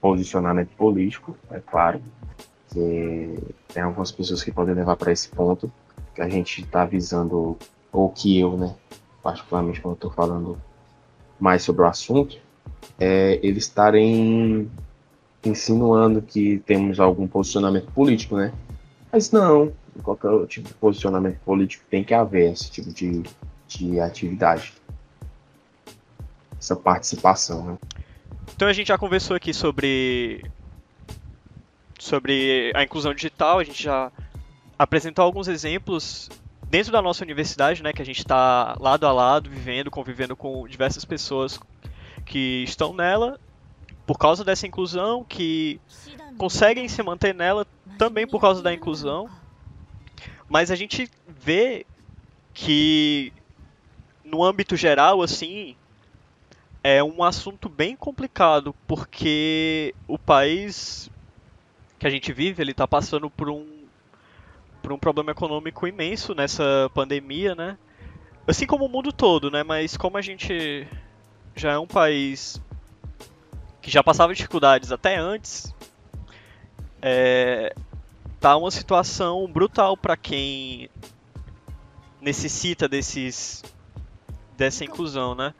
posicionamento 0.00 0.70
político, 0.76 1.34
é 1.50 1.58
claro, 1.60 2.02
que 2.74 3.54
tem 3.72 3.82
algumas 3.82 4.10
pessoas 4.10 4.42
que 4.42 4.50
podem 4.50 4.74
levar 4.74 4.96
para 4.96 5.12
esse 5.12 5.28
ponto 5.28 5.72
que 6.12 6.20
a 6.20 6.28
gente 6.28 6.62
está 6.62 6.84
visando, 6.84 7.56
ou 7.92 8.10
que 8.10 8.38
eu, 8.38 8.56
né, 8.56 8.74
particularmente 9.22 9.80
quando 9.80 9.94
estou 9.94 10.10
falando 10.10 10.60
mais 11.38 11.62
sobre 11.62 11.82
o 11.82 11.86
assunto, 11.86 12.36
é 12.98 13.38
eles 13.42 13.64
estarem 13.64 14.70
insinuando 15.44 16.20
que 16.20 16.58
temos 16.66 16.98
algum 16.98 17.26
posicionamento 17.26 17.90
político, 17.92 18.36
né? 18.36 18.52
Mas 19.12 19.30
não, 19.30 19.72
qualquer 20.02 20.46
tipo 20.46 20.68
de 20.68 20.74
posicionamento 20.74 21.38
político 21.40 21.84
tem 21.88 22.02
que 22.02 22.14
haver 22.14 22.52
esse 22.52 22.70
tipo 22.70 22.92
de, 22.92 23.22
de 23.68 24.00
atividade. 24.00 24.72
Essa 26.58 26.74
participação, 26.74 27.64
né? 27.64 27.78
Então 28.54 28.66
a 28.68 28.72
gente 28.72 28.88
já 28.88 28.98
conversou 28.98 29.36
aqui 29.36 29.52
sobre 29.52 30.44
sobre 32.04 32.70
a 32.74 32.82
inclusão 32.82 33.14
digital, 33.14 33.58
a 33.58 33.64
gente 33.64 33.82
já 33.82 34.12
apresentou 34.78 35.24
alguns 35.24 35.48
exemplos 35.48 36.28
dentro 36.68 36.92
da 36.92 37.00
nossa 37.00 37.24
universidade, 37.24 37.82
né, 37.82 37.94
que 37.94 38.02
a 38.02 38.04
gente 38.04 38.18
está 38.18 38.76
lado 38.78 39.06
a 39.06 39.12
lado, 39.12 39.48
vivendo, 39.48 39.90
convivendo 39.90 40.36
com 40.36 40.68
diversas 40.68 41.02
pessoas 41.06 41.58
que 42.26 42.62
estão 42.62 42.92
nela 42.92 43.40
por 44.06 44.18
causa 44.18 44.44
dessa 44.44 44.66
inclusão, 44.66 45.24
que 45.24 45.80
conseguem 46.36 46.86
se 46.88 47.02
manter 47.02 47.34
nela 47.34 47.66
também 47.96 48.26
por 48.26 48.38
causa 48.38 48.62
da 48.62 48.74
inclusão. 48.74 49.30
Mas 50.46 50.70
a 50.70 50.76
gente 50.76 51.10
vê 51.26 51.86
que 52.52 53.32
no 54.22 54.44
âmbito 54.44 54.76
geral, 54.76 55.22
assim, 55.22 55.74
é 56.82 57.02
um 57.02 57.24
assunto 57.24 57.66
bem 57.66 57.96
complicado, 57.96 58.74
porque 58.86 59.94
o 60.06 60.18
país 60.18 61.10
que 62.04 62.08
a 62.08 62.10
gente 62.10 62.34
vive, 62.34 62.62
ele 62.62 62.72
está 62.72 62.86
passando 62.86 63.30
por 63.30 63.48
um 63.48 63.66
por 64.82 64.92
um 64.92 64.98
problema 64.98 65.30
econômico 65.30 65.86
imenso 65.86 66.34
nessa 66.34 66.90
pandemia, 66.92 67.54
né? 67.54 67.78
Assim 68.46 68.66
como 68.66 68.84
o 68.84 68.88
mundo 68.90 69.10
todo, 69.10 69.50
né? 69.50 69.62
Mas 69.62 69.96
como 69.96 70.18
a 70.18 70.20
gente 70.20 70.86
já 71.56 71.72
é 71.72 71.78
um 71.78 71.86
país 71.86 72.60
que 73.80 73.90
já 73.90 74.04
passava 74.04 74.34
dificuldades 74.34 74.92
até 74.92 75.16
antes, 75.16 75.74
é, 77.00 77.74
tá 78.38 78.54
uma 78.54 78.70
situação 78.70 79.50
brutal 79.50 79.96
para 79.96 80.14
quem 80.14 80.90
necessita 82.20 82.86
desses 82.86 83.64
dessa 84.56 84.84
inclusão, 84.84 85.34
né? 85.34 85.52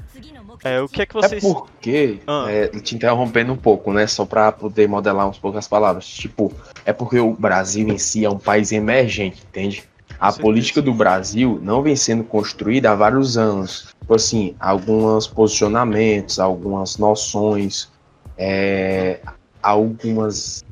É, 0.62 0.80
o 0.80 0.88
que 0.88 1.02
é 1.02 1.06
que 1.06 1.16
É 1.16 1.20
vocês 1.20 1.42
porque, 1.42 2.20
Ah. 2.26 2.46
é, 2.48 2.68
te 2.68 2.94
interrompendo 2.94 3.52
um 3.52 3.56
pouco, 3.56 3.92
né? 3.92 4.06
Só 4.06 4.24
para 4.24 4.52
poder 4.52 4.88
modelar 4.88 5.28
uns 5.28 5.38
poucas 5.38 5.66
palavras. 5.66 6.06
Tipo, 6.06 6.52
é 6.84 6.92
porque 6.92 7.18
o 7.18 7.32
Brasil 7.32 7.88
em 7.88 7.98
si 7.98 8.24
é 8.24 8.30
um 8.30 8.38
país 8.38 8.72
emergente, 8.72 9.42
entende? 9.48 9.84
A 10.18 10.32
política 10.32 10.80
do 10.80 10.94
Brasil 10.94 11.58
não 11.62 11.82
vem 11.82 11.96
sendo 11.96 12.22
construída 12.24 12.92
há 12.92 12.94
vários 12.94 13.36
anos. 13.36 13.88
Tipo 14.00 14.14
assim, 14.14 14.54
alguns 14.60 15.26
posicionamentos, 15.26 16.38
algumas 16.38 16.98
noções, 16.98 17.90
é, 18.38 19.20
algumas 19.62 20.64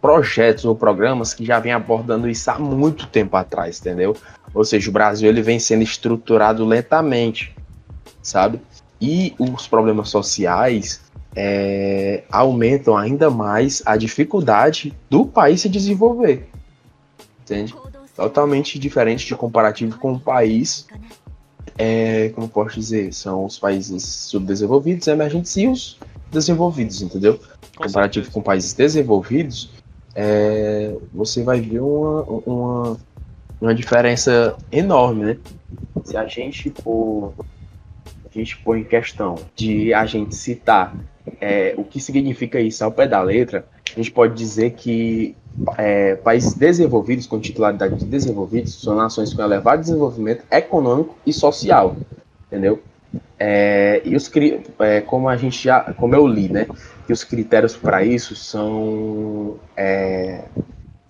projetos 0.00 0.64
ou 0.64 0.76
programas 0.76 1.34
que 1.34 1.44
já 1.44 1.58
vêm 1.58 1.72
abordando 1.72 2.28
isso 2.28 2.48
há 2.50 2.58
muito 2.58 3.06
tempo 3.08 3.36
atrás, 3.36 3.80
entendeu? 3.80 4.16
Ou 4.54 4.64
seja, 4.64 4.88
o 4.88 4.92
Brasil 4.92 5.28
ele 5.28 5.42
vem 5.42 5.58
sendo 5.58 5.82
estruturado 5.82 6.64
lentamente, 6.64 7.55
sabe? 8.26 8.60
E 9.00 9.34
os 9.38 9.66
problemas 9.66 10.08
sociais 10.08 11.00
é, 11.34 12.24
aumentam 12.30 12.96
ainda 12.96 13.30
mais 13.30 13.82
a 13.84 13.96
dificuldade 13.96 14.94
do 15.10 15.26
país 15.26 15.60
se 15.60 15.68
desenvolver, 15.68 16.48
entende? 17.42 17.74
Totalmente 18.14 18.78
diferente 18.78 19.26
de 19.26 19.34
comparativo 19.34 19.98
com 19.98 20.12
um 20.12 20.18
país 20.18 20.86
é, 21.78 22.30
como 22.30 22.48
posso 22.48 22.74
dizer, 22.74 23.12
são 23.12 23.44
os 23.44 23.58
países 23.58 24.02
subdesenvolvidos, 24.04 25.06
emergentes 25.06 25.56
e 25.56 25.66
os 25.66 25.98
desenvolvidos, 26.30 27.02
entendeu? 27.02 27.38
Com 27.76 27.84
Comparativo 27.84 28.30
com 28.30 28.40
países 28.40 28.72
desenvolvidos, 28.72 29.70
é, 30.14 30.94
você 31.12 31.42
vai 31.42 31.60
ver 31.60 31.80
uma, 31.80 32.22
uma, 32.22 32.96
uma 33.60 33.74
diferença 33.74 34.56
enorme, 34.72 35.24
né? 35.24 35.38
Se 36.04 36.16
a 36.16 36.26
gente 36.26 36.72
for 36.82 37.34
a 38.40 38.44
gente 38.44 38.58
põe 38.58 38.80
em 38.80 38.84
questão 38.84 39.36
de 39.54 39.92
a 39.94 40.06
gente 40.06 40.34
citar 40.34 40.94
é, 41.40 41.74
o 41.76 41.84
que 41.84 42.00
significa 42.00 42.60
isso 42.60 42.84
ao 42.84 42.92
pé 42.92 43.06
da 43.06 43.20
letra, 43.20 43.66
a 43.92 43.98
gente 43.98 44.10
pode 44.10 44.34
dizer 44.34 44.72
que 44.72 45.34
é, 45.78 46.16
países 46.16 46.54
desenvolvidos, 46.54 47.26
com 47.26 47.40
titularidade 47.40 47.96
de 47.96 48.04
desenvolvidos, 48.04 48.80
são 48.80 48.94
nações 48.94 49.32
com 49.32 49.42
elevado 49.42 49.80
desenvolvimento 49.80 50.44
econômico 50.50 51.16
e 51.26 51.32
social, 51.32 51.96
entendeu? 52.46 52.82
É, 53.38 54.02
e 54.04 54.14
os 54.14 54.30
é, 54.80 55.00
como 55.00 55.28
a 55.28 55.36
gente 55.36 55.62
já, 55.62 55.80
como 55.94 56.14
eu 56.14 56.26
li, 56.26 56.48
né, 56.48 56.66
que 57.06 57.12
os 57.12 57.24
critérios 57.24 57.76
para 57.76 58.04
isso 58.04 58.34
são 58.34 59.56
é, 59.76 60.44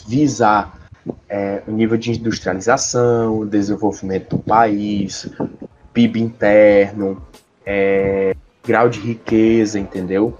visar 0.06 0.88
é, 1.28 1.62
o 1.66 1.72
nível 1.72 1.96
de 1.96 2.10
industrialização, 2.10 3.40
o 3.40 3.46
desenvolvimento 3.46 4.36
do 4.36 4.42
país, 4.42 5.28
PIB 5.96 6.20
interno, 6.20 7.22
é, 7.64 8.36
grau 8.62 8.86
de 8.86 9.00
riqueza, 9.00 9.80
entendeu? 9.80 10.36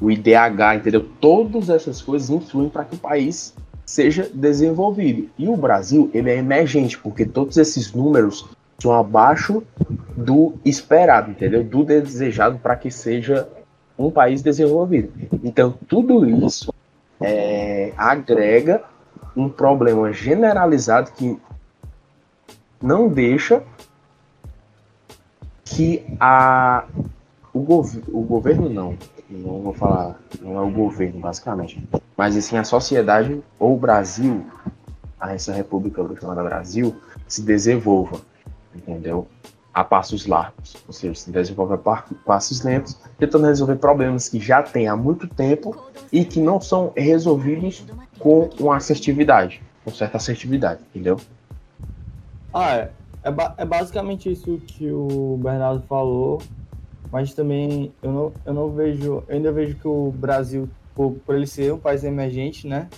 O 0.00 0.08
IDH, 0.08 0.76
entendeu? 0.76 1.04
Todas 1.20 1.68
essas 1.68 2.00
coisas 2.00 2.30
influem 2.30 2.68
para 2.68 2.84
que 2.84 2.94
o 2.94 2.98
país 2.98 3.52
seja 3.84 4.30
desenvolvido. 4.32 5.28
E 5.36 5.48
o 5.48 5.56
Brasil, 5.56 6.08
ele 6.14 6.30
é 6.30 6.36
emergente, 6.36 6.96
porque 6.96 7.26
todos 7.26 7.56
esses 7.56 7.92
números 7.92 8.48
são 8.78 8.92
abaixo 8.92 9.64
do 10.16 10.54
esperado, 10.64 11.32
entendeu? 11.32 11.64
Do 11.64 11.82
desejado 11.82 12.60
para 12.60 12.76
que 12.76 12.90
seja 12.90 13.48
um 13.98 14.08
país 14.08 14.40
desenvolvido. 14.40 15.12
Então, 15.42 15.74
tudo 15.88 16.24
isso 16.46 16.72
é, 17.20 17.92
agrega 17.96 18.84
um 19.36 19.48
problema 19.48 20.12
generalizado 20.12 21.10
que 21.10 21.36
não 22.80 23.08
deixa 23.08 23.64
que 25.74 26.04
a 26.20 26.84
o, 27.52 27.60
gov 27.60 28.02
o 28.08 28.22
governo 28.22 28.68
não, 28.68 28.96
não 29.28 29.60
vou 29.62 29.74
falar, 29.74 30.18
não 30.40 30.56
é 30.56 30.60
o 30.62 30.70
governo 30.70 31.20
basicamente, 31.20 31.86
mas 32.16 32.36
assim 32.36 32.56
a 32.56 32.64
sociedade 32.64 33.42
ou 33.58 33.74
o 33.74 33.78
Brasil, 33.78 34.46
a 35.20 35.34
essa 35.34 35.52
república 35.52 36.02
chamada 36.20 36.42
Brasil, 36.42 36.94
se 37.28 37.42
desenvolva, 37.42 38.20
entendeu? 38.74 39.26
A 39.74 39.82
passos 39.84 40.26
largos, 40.26 40.76
ou 40.86 40.92
seja, 40.92 41.14
se 41.14 41.30
desenvolve 41.30 41.74
a 41.74 41.78
pa- 41.78 42.04
passos 42.26 42.62
lentos, 42.62 42.98
tentando 43.18 43.46
resolver 43.46 43.76
problemas 43.76 44.28
que 44.28 44.38
já 44.38 44.62
tem 44.62 44.86
há 44.88 44.96
muito 44.96 45.26
tempo 45.26 45.74
e 46.12 46.24
que 46.24 46.40
não 46.40 46.60
são 46.60 46.92
resolvidos 46.94 47.84
com 48.18 48.50
uma 48.60 48.76
assertividade, 48.76 49.62
com 49.84 49.90
certa 49.90 50.18
assertividade, 50.18 50.80
entendeu? 50.90 51.18
Ah, 52.52 52.88
é. 53.22 53.30
Ba- 53.30 53.54
é 53.56 53.64
basicamente 53.64 54.30
isso 54.30 54.58
que 54.66 54.90
o 54.90 55.38
Bernardo 55.42 55.82
falou, 55.82 56.40
mas 57.10 57.34
também 57.34 57.92
eu 58.02 58.12
não, 58.12 58.32
eu 58.44 58.54
não 58.54 58.70
vejo, 58.70 59.04
eu 59.04 59.24
ainda 59.28 59.52
vejo 59.52 59.76
que 59.76 59.86
o 59.88 60.10
Brasil, 60.12 60.68
por, 60.94 61.12
por 61.26 61.34
ele 61.34 61.46
ser 61.46 61.72
um 61.72 61.78
país 61.78 62.04
emergente, 62.04 62.66
né, 62.66 62.88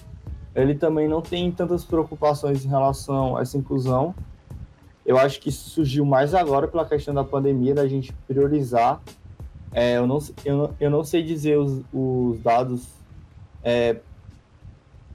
ele 0.55 0.75
também 0.75 1.09
não 1.09 1.21
tem 1.21 1.51
tantas 1.51 1.85
preocupações 1.85 2.65
em 2.65 2.69
relação 2.69 3.37
a 3.37 3.43
essa 3.43 3.59
inclusão. 3.59 4.15
Eu 5.05 5.19
acho 5.19 5.41
que 5.41 5.51
surgiu 5.53 6.05
mais 6.07 6.33
agora 6.35 6.67
pela 6.69 6.85
questão 6.87 7.13
da 7.13 7.25
pandemia, 7.25 7.75
da 7.75 7.87
gente 7.87 8.13
priorizar. 8.27 9.03
É, 9.73 9.97
eu, 9.99 10.07
não, 10.07 10.19
eu, 10.45 10.57
não- 10.57 10.71
eu 10.81 10.91
não 10.91 11.05
sei 11.05 11.23
dizer 11.23 11.59
os, 11.59 11.83
os 11.93 12.39
dados 12.41 12.87
é, 13.63 13.97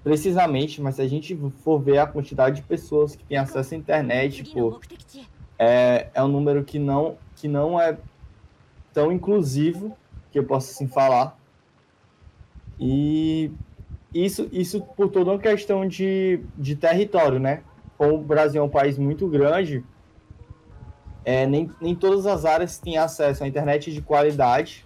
precisamente, 0.04 0.82
mas 0.82 0.96
se 0.96 1.02
a 1.02 1.08
gente 1.08 1.36
for 1.64 1.80
ver 1.80 1.98
a 1.98 2.08
quantidade 2.08 2.58
de 2.58 2.62
pessoas 2.64 3.16
que 3.16 3.24
têm 3.24 3.38
acesso 3.38 3.74
à 3.74 3.78
internet, 3.78 4.44
pô, 4.54 4.80
é, 5.58 6.08
é 6.14 6.24
um 6.24 6.28
número 6.28 6.64
que 6.64 6.80
não, 6.80 7.18
que 7.36 7.48
não 7.48 7.80
é 7.80 7.98
tão 8.94 9.12
inclusivo, 9.12 9.96
que 10.32 10.40
eu 10.40 10.44
posso 10.44 10.72
assim 10.72 10.88
falar. 10.88 11.38
E 12.80 13.52
isso, 14.14 14.48
isso 14.52 14.82
por 14.82 15.10
toda 15.10 15.32
uma 15.32 15.40
questão 15.40 15.86
de, 15.88 16.42
de 16.58 16.76
território, 16.76 17.40
né? 17.40 17.62
Como 17.98 18.16
o 18.16 18.24
Brasil 18.24 18.62
é 18.62 18.66
um 18.66 18.70
país 18.70 18.98
muito 18.98 19.28
grande, 19.28 19.84
é, 21.26 21.46
nem, 21.46 21.70
nem 21.82 21.94
todas 21.94 22.26
as 22.26 22.46
áreas 22.46 22.80
têm 22.80 22.98
acesso 22.98 23.44
à 23.44 23.48
internet 23.48 23.92
de 23.92 24.02
qualidade. 24.02 24.86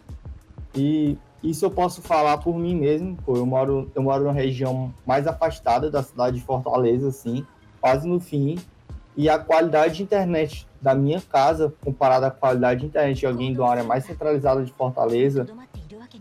E 0.75 1.17
isso 1.43 1.65
eu 1.65 1.71
posso 1.71 2.01
falar 2.01 2.37
por 2.37 2.57
mim 2.57 2.75
mesmo, 2.75 3.17
pô, 3.25 3.35
eu 3.35 3.45
moro, 3.45 3.91
eu 3.93 4.01
moro 4.01 4.23
numa 4.23 4.33
região 4.33 4.93
mais 5.05 5.27
afastada 5.27 5.91
da 5.91 6.01
cidade 6.01 6.37
de 6.39 6.45
Fortaleza, 6.45 7.09
assim, 7.09 7.45
quase 7.81 8.07
no 8.07 8.19
fim, 8.19 8.57
e 9.15 9.29
a 9.29 9.37
qualidade 9.37 9.97
de 9.97 10.03
internet 10.03 10.65
da 10.81 10.95
minha 10.95 11.21
casa, 11.21 11.73
comparada 11.83 12.27
à 12.27 12.31
qualidade 12.31 12.79
de 12.81 12.85
internet 12.87 13.19
de 13.19 13.25
alguém 13.27 13.53
de 13.53 13.59
uma 13.59 13.69
área 13.69 13.83
mais 13.83 14.05
centralizada 14.05 14.63
de 14.63 14.71
Fortaleza, 14.71 15.45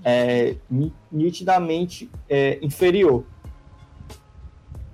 é 0.04 0.56
ni- 0.70 0.92
nitidamente 1.10 2.10
é, 2.28 2.58
inferior. 2.60 3.24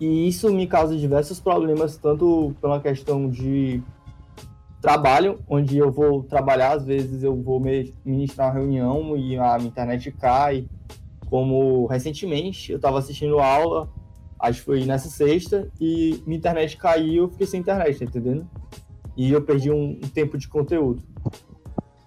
E 0.01 0.29
isso 0.29 0.53
me 0.53 0.67
causa 0.67 0.97
diversos 0.97 1.41
problemas, 1.41 1.97
tanto 1.97 2.55
pela 2.61 2.79
questão 2.81 3.29
de 3.29 3.83
trabalho, 4.81 5.41
onde 5.49 5.77
eu 5.77 5.91
vou 5.91 6.23
trabalhar, 6.23 6.73
às 6.73 6.85
vezes 6.85 7.23
eu 7.23 7.35
vou 7.35 7.61
ministrar 8.05 8.49
uma 8.49 8.55
reunião 8.55 9.17
e 9.17 9.37
a 9.37 9.57
minha 9.57 9.69
internet 9.69 10.11
cai, 10.13 10.67
como 11.29 11.87
recentemente 11.87 12.73
eu 12.73 12.77
estava 12.77 12.99
assistindo 12.99 13.39
aula, 13.39 13.89
acho 14.39 14.61
que 14.61 14.65
foi 14.65 14.85
nessa 14.85 15.09
sexta, 15.09 15.71
e 15.81 16.23
minha 16.27 16.39
internet 16.39 16.77
caiu, 16.77 17.25
eu 17.25 17.29
fiquei 17.29 17.47
sem 17.47 17.61
internet, 17.61 17.99
tá 17.99 18.05
entendendo? 18.05 18.49
E 19.17 19.33
eu 19.33 19.43
perdi 19.43 19.71
um, 19.71 19.99
um 20.03 20.09
tempo 20.09 20.39
de 20.39 20.47
conteúdo. 20.49 21.03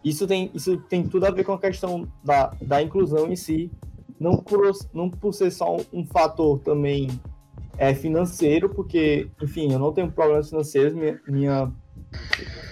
Isso 0.03 0.25
tem, 0.25 0.49
isso 0.53 0.77
tem 0.77 1.03
tudo 1.03 1.25
a 1.25 1.31
ver 1.31 1.43
com 1.43 1.53
a 1.53 1.59
questão 1.59 2.07
da, 2.23 2.55
da 2.61 2.81
inclusão 2.81 3.31
em 3.31 3.35
si, 3.35 3.69
não 4.19 4.37
por, 4.37 4.71
não 4.93 5.09
por 5.09 5.33
ser 5.33 5.51
só 5.51 5.75
um, 5.75 5.81
um 5.93 6.05
fator 6.05 6.59
também 6.59 7.09
é, 7.77 7.93
financeiro, 7.93 8.69
porque, 8.69 9.29
enfim, 9.41 9.71
eu 9.71 9.79
não 9.79 9.91
tenho 9.91 10.11
problemas 10.11 10.49
financeiros, 10.49 10.93
minha, 10.93 11.19
minha, 11.27 11.71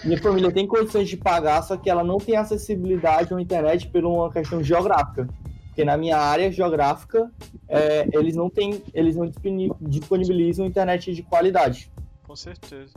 minha 0.03 0.21
família 0.21 0.51
tem 0.51 0.67
condições 0.67 1.09
de 1.09 1.17
pagar, 1.17 1.61
só 1.61 1.77
que 1.77 1.89
ela 1.89 2.03
não 2.03 2.17
tem 2.17 2.35
acessibilidade 2.35 3.33
à 3.33 3.41
internet 3.41 3.87
por 3.87 4.03
uma 4.05 4.31
questão 4.31 4.63
geográfica. 4.63 5.27
Porque 5.67 5.83
na 5.85 5.97
minha 5.97 6.17
área 6.17 6.51
geográfica, 6.51 7.31
é, 7.67 8.07
eles 8.13 8.35
não 8.35 8.49
têm, 8.49 8.83
eles 8.93 9.15
não 9.15 9.25
disponi- 9.27 9.71
disponibilizam 9.79 10.65
internet 10.65 11.13
de 11.13 11.23
qualidade. 11.23 11.91
Com 12.23 12.35
certeza. 12.35 12.93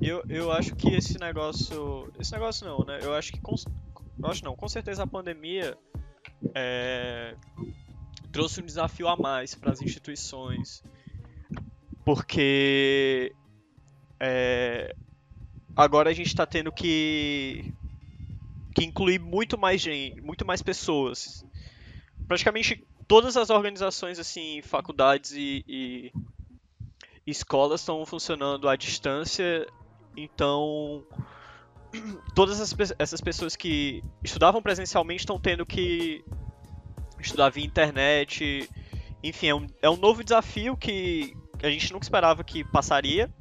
Eu, 0.00 0.22
eu 0.28 0.52
acho 0.52 0.74
que 0.74 0.94
esse 0.94 1.18
negócio. 1.18 2.12
Esse 2.18 2.32
negócio 2.32 2.66
não, 2.66 2.84
né? 2.84 2.98
Eu 3.02 3.14
acho 3.14 3.32
que. 3.32 3.40
Com, 3.40 3.54
eu 4.18 4.30
acho 4.30 4.44
não, 4.44 4.54
com 4.54 4.68
certeza 4.68 5.02
a 5.04 5.06
pandemia 5.06 5.76
é, 6.54 7.34
trouxe 8.30 8.60
um 8.60 8.66
desafio 8.66 9.08
a 9.08 9.16
mais 9.16 9.54
para 9.54 9.72
as 9.72 9.80
instituições. 9.80 10.82
Porque. 12.04 13.32
é, 14.20 14.94
agora 15.76 16.10
a 16.10 16.12
gente 16.14 16.28
está 16.28 16.46
tendo 16.46 16.72
que. 16.72 17.72
que 18.74 18.84
incluir 18.84 19.18
muito 19.18 19.56
mais 19.58 19.80
gente, 19.80 20.20
muito 20.20 20.44
mais 20.46 20.62
pessoas. 20.62 21.44
Praticamente 22.26 22.84
todas 23.06 23.36
as 23.36 23.50
organizações, 23.50 24.18
assim, 24.18 24.60
faculdades 24.62 25.32
e- 25.32 25.64
e 25.68 26.12
escolas 27.26 27.80
estão 27.80 28.04
funcionando 28.06 28.68
à 28.68 28.76
distância, 28.76 29.66
então 30.16 31.04
todas 32.34 32.60
as 32.60 32.74
essas 32.98 33.20
pessoas 33.20 33.56
que 33.56 34.02
estudavam 34.22 34.60
presencialmente 34.60 35.20
estão 35.22 35.38
tendo 35.38 35.64
que 35.64 36.24
estudar 37.20 37.50
via 37.50 37.64
internet. 37.64 38.68
Enfim, 39.22 39.48
é 39.48 39.54
um, 39.54 39.66
é 39.82 39.90
um 39.90 39.96
novo 39.96 40.22
desafio 40.22 40.76
que 40.76 41.34
a 41.62 41.68
gente 41.70 41.92
nunca 41.92 42.04
esperava 42.04 42.44
que 42.44 42.62
passaria, 42.64 43.32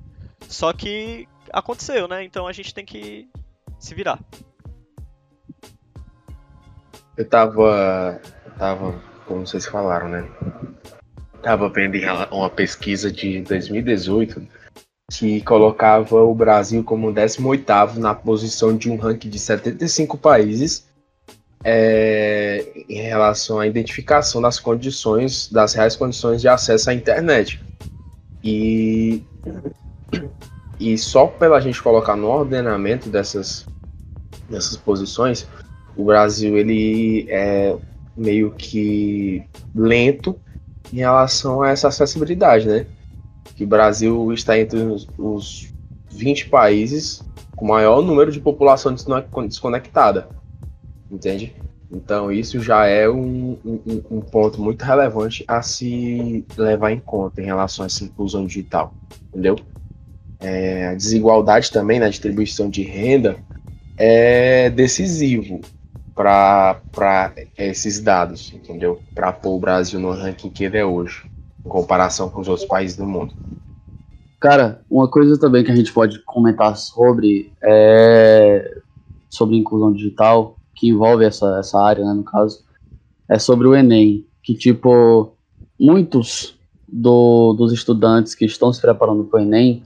só 0.48 0.72
que 0.74 1.28
aconteceu, 1.52 2.08
né? 2.08 2.24
Então 2.24 2.48
a 2.48 2.54
gente 2.54 2.74
tem 2.74 2.86
que 2.86 3.28
se 3.80 3.94
virar. 3.94 4.20
Eu 7.18 7.28
tava. 7.28 8.20
tava, 8.58 9.02
como 9.26 9.46
vocês 9.46 9.66
falaram, 9.66 10.10
né? 10.10 10.30
Tava 11.42 11.70
vendo 11.70 11.98
uma 12.32 12.50
pesquisa 12.50 13.12
de 13.12 13.42
2018 13.42 14.48
que 15.12 15.42
colocava 15.42 16.24
o 16.24 16.34
Brasil 16.34 16.84
como 16.84 17.14
18 17.14 18.00
na 18.00 18.16
posição 18.16 18.76
de 18.76 18.90
um 18.90 18.98
ranking 18.98 19.30
de 19.30 19.38
75 19.38 20.18
países 20.18 20.88
é, 21.64 22.66
em 22.90 23.02
relação 23.02 23.60
à 23.60 23.68
identificação 23.68 24.42
das 24.42 24.60
condições, 24.60 25.50
das 25.52 25.74
reais 25.74 25.96
condições 25.96 26.42
de 26.42 26.48
acesso 26.48 26.90
à 26.90 26.94
internet. 26.94 27.62
E, 28.44 29.24
e 30.80 30.98
só 30.98 31.28
pela 31.28 31.60
gente 31.60 31.82
colocar 31.82 32.16
no 32.16 32.28
ordenamento 32.28 33.10
dessas, 33.10 33.66
nessas 34.50 34.78
posições, 34.78 35.48
o 35.96 36.06
Brasil 36.06 36.58
ele 36.58 37.26
é 37.30 37.76
meio 38.16 38.52
que 38.52 39.44
lento 39.74 40.40
em 40.92 40.98
relação 40.98 41.62
a 41.62 41.70
essa 41.70 41.88
acessibilidade, 41.88 42.68
né? 42.68 42.86
Que 43.56 43.64
o 43.64 43.68
Brasil 43.68 44.34
está 44.34 44.58
entre 44.58 44.80
os, 44.80 45.08
os 45.18 45.74
20 46.12 46.50
países 46.50 47.22
com 47.56 47.66
maior 47.66 48.02
número 48.02 48.32
de 48.32 48.40
população 48.40 48.94
desconectada, 48.94 50.28
entende? 51.10 51.56
Então 51.92 52.32
isso 52.32 52.60
já 52.60 52.86
é 52.86 53.10
um, 53.10 53.58
um, 53.64 54.04
um, 54.12 54.22
ponto 54.22 54.62
muito 54.62 54.84
relevante 54.84 55.46
a 55.48 55.62
se 55.62 56.46
levar 56.58 56.92
em 56.92 57.00
conta 57.00 57.42
em 57.42 57.46
relação 57.46 57.84
a 57.84 57.86
essa 57.86 58.04
inclusão 58.04 58.46
digital, 58.46 58.94
entendeu? 59.30 59.58
É, 60.46 60.90
a 60.90 60.94
desigualdade 60.94 61.72
também 61.72 62.00
na 62.00 62.08
distribuição 62.08 62.70
de 62.70 62.84
renda 62.84 63.36
é 63.98 64.70
decisivo 64.70 65.60
para 66.14 67.34
esses 67.58 68.00
dados, 68.00 68.54
entendeu? 68.54 69.00
Para 69.16 69.34
pôr 69.34 69.56
o 69.56 69.60
Brasil 69.60 70.00
no 70.00 70.12
ranking 70.12 70.52
que 70.52 70.66
ele 70.66 70.78
é 70.78 70.86
hoje, 70.86 71.24
em 71.66 71.68
comparação 71.68 72.30
com 72.30 72.42
os 72.42 72.48
outros 72.48 72.68
países 72.68 72.96
do 72.96 73.08
mundo. 73.08 73.34
Cara, 74.40 74.82
uma 74.88 75.08
coisa 75.08 75.36
também 75.40 75.64
que 75.64 75.72
a 75.72 75.76
gente 75.76 75.92
pode 75.92 76.20
comentar 76.20 76.78
sobre 76.78 77.52
é 77.64 78.82
sobre 79.32 79.58
inclusão 79.58 79.92
digital, 79.92 80.58
que 80.76 80.90
envolve 80.90 81.26
essa, 81.26 81.58
essa 81.60 81.82
área, 81.82 82.06
né, 82.06 82.14
no 82.14 82.24
caso, 82.24 82.64
é 83.28 83.40
sobre 83.40 83.68
o 83.68 83.76
Enem, 83.76 84.26
que 84.44 84.54
tipo, 84.54 85.34
muitos 85.80 86.56
do, 86.88 87.54
dos 87.54 87.74
estudantes 87.74 88.36
que 88.36 88.46
estão 88.46 88.72
se 88.72 88.80
preparando 88.80 89.24
para 89.26 89.40
o 89.40 89.44
Enem, 89.44 89.84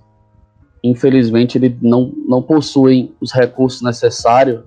infelizmente, 0.83 1.57
ele 1.57 1.77
não, 1.81 2.11
não 2.27 2.41
possuem 2.41 3.13
os 3.19 3.31
recursos 3.31 3.81
necessários 3.81 4.63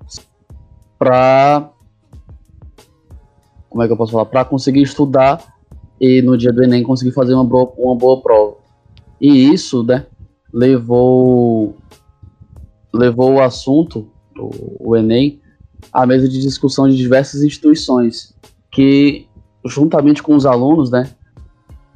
para 0.98 1.70
como 3.72 3.82
é 3.82 3.86
que 3.86 3.92
eu 3.92 3.96
posso 3.96 4.12
falar? 4.12 4.26
Para 4.26 4.44
conseguir 4.44 4.82
estudar 4.82 5.42
e 5.98 6.20
no 6.20 6.36
dia 6.36 6.52
do 6.52 6.62
Enem 6.62 6.82
conseguir 6.82 7.12
fazer 7.12 7.32
uma 7.32 7.44
boa, 7.44 7.72
uma 7.78 7.96
boa 7.96 8.20
prova. 8.20 8.56
E 9.18 9.50
isso 9.50 9.82
né 9.82 10.06
levou 10.52 11.74
levou 12.92 13.34
o 13.34 13.40
assunto 13.40 14.06
o, 14.38 14.90
o 14.90 14.96
Enem 14.96 15.40
à 15.90 16.04
mesa 16.04 16.28
de 16.28 16.38
discussão 16.40 16.86
de 16.86 16.96
diversas 16.96 17.42
instituições 17.42 18.34
que 18.70 19.26
juntamente 19.64 20.22
com 20.22 20.34
os 20.34 20.44
alunos 20.44 20.90
né 20.90 21.10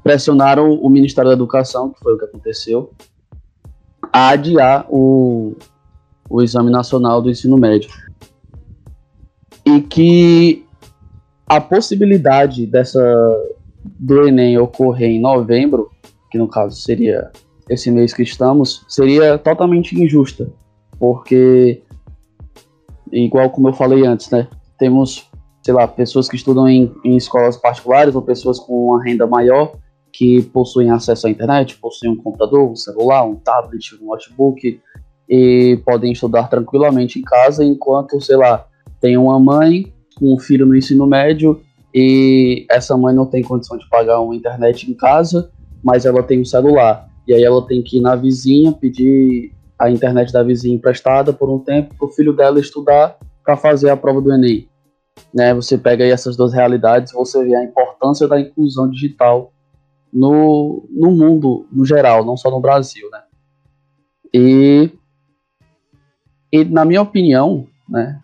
pressionaram 0.03 0.73
o 0.73 0.89
Ministério 0.89 1.29
da 1.29 1.35
Educação 1.35 1.91
que 1.91 2.01
foi 2.01 2.15
o 2.15 2.19
que 2.19 2.25
aconteceu 2.25 2.91
a 4.17 4.31
adiar 4.31 4.87
o, 4.89 5.55
o 6.27 6.43
exame 6.43 6.71
nacional 6.71 7.21
do 7.21 7.29
ensino 7.29 7.59
médio. 7.59 7.91
E 9.63 9.83
que 9.83 10.65
a 11.47 11.61
possibilidade 11.61 12.67
dessa 12.67 12.99
do 13.85 14.27
Enem 14.27 14.57
ocorrer 14.57 15.11
em 15.11 15.21
novembro, 15.21 15.91
que 16.31 16.39
no 16.39 16.49
caso 16.49 16.81
seria 16.81 17.31
esse 17.69 17.91
mês 17.91 18.15
que 18.15 18.23
estamos, 18.23 18.87
seria 18.89 19.37
totalmente 19.37 20.01
injusta, 20.01 20.51
porque 20.99 21.83
igual 23.13 23.51
como 23.51 23.69
eu 23.69 23.75
falei 23.75 24.07
antes, 24.07 24.31
né, 24.31 24.49
temos, 24.79 25.31
sei 25.63 25.75
lá, 25.75 25.87
pessoas 25.87 26.27
que 26.27 26.37
estudam 26.37 26.67
em, 26.67 26.91
em 27.05 27.19
escolas 27.19 27.59
particulares 27.59 28.15
ou 28.15 28.23
pessoas 28.23 28.59
com 28.59 28.87
uma 28.87 29.05
renda 29.05 29.27
maior 29.27 29.77
que 30.17 30.41
possuem 30.41 30.91
acesso 30.91 31.27
à 31.27 31.31
internet, 31.31 31.77
possuem 31.77 32.13
um 32.13 32.17
computador, 32.17 32.71
um 32.71 32.75
celular, 32.75 33.23
um 33.27 33.35
tablet, 33.37 33.95
um 34.01 34.07
notebook 34.07 34.81
e 35.29 35.79
podem 35.85 36.13
estudar 36.13 36.49
tranquilamente 36.49 37.19
em 37.19 37.23
casa, 37.23 37.63
enquanto, 37.63 38.19
sei 38.23 38.37
lá, 38.37 38.67
tem 38.99 39.19
uma 39.19 39.39
mãe 39.39 39.93
com 40.19 40.33
um 40.33 40.39
filho 40.39 40.65
no 40.65 40.75
ensino 40.75 41.07
médio 41.07 41.61
e 41.95 42.65
essa 42.71 42.97
mãe 42.97 43.15
não 43.15 43.27
tem 43.27 43.43
condição 43.43 43.77
de 43.77 43.87
pagar 43.91 44.19
uma 44.21 44.35
internet 44.35 44.91
em 44.91 44.95
casa, 44.95 45.51
mas 45.85 46.07
ela 46.07 46.23
tem 46.23 46.41
um 46.41 46.47
celular. 46.47 47.07
E 47.29 47.35
aí 47.35 47.43
ela 47.43 47.67
tem 47.67 47.83
que 47.83 47.99
ir 47.99 48.01
na 48.01 48.17
vizinha 48.17 48.73
pedir 48.73 49.53
a 49.79 49.91
internet 49.91 50.33
da 50.33 50.43
vizinha 50.43 50.75
emprestada 50.75 51.31
por 51.31 51.51
um 51.51 51.59
tempo 51.59 51.95
para 51.95 52.09
o 52.09 52.11
filho 52.11 52.33
dela 52.33 52.59
estudar 52.59 53.19
para 53.45 53.55
fazer 53.55 53.91
a 53.91 53.97
prova 53.99 54.23
do 54.23 54.33
Enem. 54.33 54.67
Né, 55.35 55.53
você 55.53 55.77
pega 55.77 56.05
aí 56.05 56.11
essas 56.11 56.39
duas 56.39 56.55
realidades, 56.55 57.13
você 57.13 57.45
vê 57.45 57.55
a 57.55 57.65
importância 57.65 58.27
da 58.27 58.41
inclusão 58.41 58.89
digital 58.89 59.53
no, 60.13 60.89
no 60.91 61.11
mundo 61.11 61.67
no 61.71 61.85
geral, 61.85 62.25
não 62.25 62.37
só 62.37 62.51
no 62.51 62.61
Brasil, 62.61 63.09
né? 63.11 63.23
E, 64.33 64.91
e 66.53 66.65
na 66.65 66.85
minha 66.85 67.03
opinião, 67.03 67.67
né, 67.89 68.21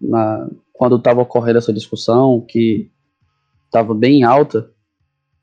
na, 0.00 0.48
quando 0.72 0.96
estava 0.96 1.20
ocorrendo 1.20 1.58
essa 1.58 1.72
discussão, 1.72 2.40
que 2.40 2.90
estava 3.66 3.94
bem 3.94 4.24
alta, 4.24 4.70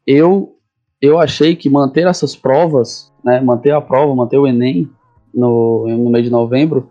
eu, 0.06 0.56
eu 1.02 1.20
achei 1.20 1.56
que 1.56 1.70
manter 1.70 2.08
essas 2.08 2.36
provas, 2.36 3.14
né, 3.24 3.40
manter 3.40 3.72
a 3.72 3.82
prova, 3.82 4.16
manter 4.16 4.38
o 4.38 4.48
Enem 4.48 4.90
no, 5.34 5.88
no 5.88 6.10
mês 6.10 6.26
de 6.26 6.32
novembro, 6.32 6.90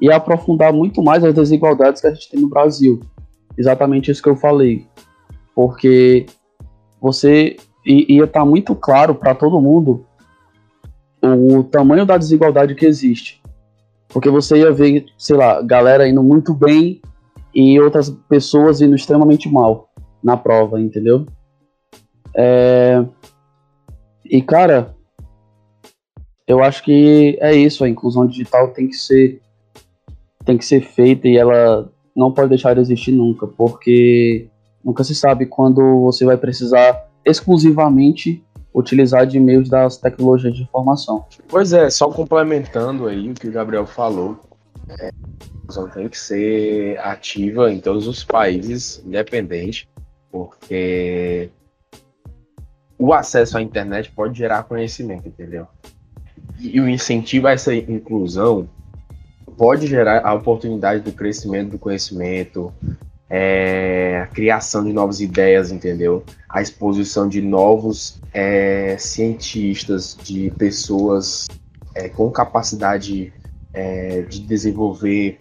ia 0.00 0.16
aprofundar 0.16 0.72
muito 0.72 1.02
mais 1.02 1.24
as 1.24 1.34
desigualdades 1.34 2.00
que 2.00 2.06
a 2.06 2.14
gente 2.14 2.30
tem 2.30 2.40
no 2.40 2.48
Brasil. 2.48 3.00
Exatamente 3.56 4.10
isso 4.10 4.22
que 4.22 4.28
eu 4.28 4.36
falei. 4.36 4.86
Porque 5.54 6.26
você 7.00 7.56
ia 7.84 8.24
estar 8.24 8.40
tá 8.40 8.46
muito 8.46 8.74
claro 8.74 9.14
para 9.14 9.34
todo 9.34 9.60
mundo 9.60 10.04
o 11.22 11.64
tamanho 11.64 12.06
da 12.06 12.16
desigualdade 12.16 12.74
que 12.74 12.86
existe. 12.86 13.42
Porque 14.08 14.30
você 14.30 14.58
ia 14.58 14.72
ver, 14.72 15.06
sei 15.18 15.36
lá, 15.36 15.60
galera 15.62 16.08
indo 16.08 16.22
muito 16.22 16.54
bem 16.54 17.00
e 17.54 17.78
outras 17.80 18.08
pessoas 18.28 18.80
indo 18.80 18.94
extremamente 18.94 19.48
mal 19.48 19.90
na 20.22 20.36
prova, 20.36 20.80
entendeu? 20.80 21.26
É... 22.34 23.04
E, 24.24 24.40
cara, 24.42 24.94
eu 26.46 26.62
acho 26.62 26.82
que 26.82 27.36
é 27.40 27.54
isso, 27.54 27.84
a 27.84 27.88
inclusão 27.88 28.26
digital 28.26 28.68
tem 28.68 28.88
que 28.88 28.96
ser 28.96 29.40
tem 30.44 30.56
que 30.56 30.64
ser 30.64 30.80
feita 30.80 31.28
e 31.28 31.36
ela 31.36 31.92
não 32.16 32.32
pode 32.32 32.48
deixar 32.48 32.72
de 32.72 32.80
existir 32.80 33.12
nunca, 33.12 33.46
porque 33.46 34.48
nunca 34.82 35.04
se 35.04 35.14
sabe 35.14 35.44
quando 35.44 36.00
você 36.00 36.24
vai 36.24 36.38
precisar 36.38 37.07
exclusivamente 37.28 38.44
utilizar 38.74 39.26
de 39.26 39.40
meios 39.40 39.68
das 39.68 39.96
tecnologias 39.96 40.54
de 40.54 40.62
informação. 40.62 41.24
Pois 41.48 41.72
é, 41.72 41.90
só 41.90 42.10
complementando 42.10 43.06
aí 43.06 43.30
o 43.30 43.34
que 43.34 43.48
o 43.48 43.52
Gabriel 43.52 43.86
falou, 43.86 44.38
é, 44.88 45.10
tem 45.94 46.08
que 46.08 46.18
ser 46.18 46.98
ativa 47.00 47.70
em 47.72 47.80
todos 47.80 48.06
os 48.06 48.24
países, 48.24 49.02
independente, 49.04 49.88
porque 50.30 51.50
o 52.98 53.12
acesso 53.12 53.58
à 53.58 53.62
internet 53.62 54.10
pode 54.12 54.38
gerar 54.38 54.64
conhecimento, 54.64 55.28
entendeu? 55.28 55.66
E 56.58 56.80
o 56.80 56.88
incentivo 56.88 57.46
a 57.46 57.52
essa 57.52 57.74
inclusão 57.74 58.68
pode 59.56 59.86
gerar 59.86 60.24
a 60.24 60.32
oportunidade 60.34 61.02
do 61.02 61.12
crescimento 61.12 61.72
do 61.72 61.78
conhecimento, 61.78 62.72
é, 63.30 64.20
a 64.22 64.26
criação 64.26 64.84
de 64.84 64.92
novas 64.92 65.20
ideias, 65.20 65.70
entendeu? 65.70 66.24
A 66.48 66.62
exposição 66.62 67.28
de 67.28 67.42
novos 67.42 68.20
é, 68.32 68.96
cientistas, 68.98 70.16
de 70.22 70.50
pessoas 70.52 71.46
é, 71.94 72.08
com 72.08 72.30
capacidade 72.30 73.32
é, 73.72 74.22
de 74.22 74.40
desenvolver 74.40 75.38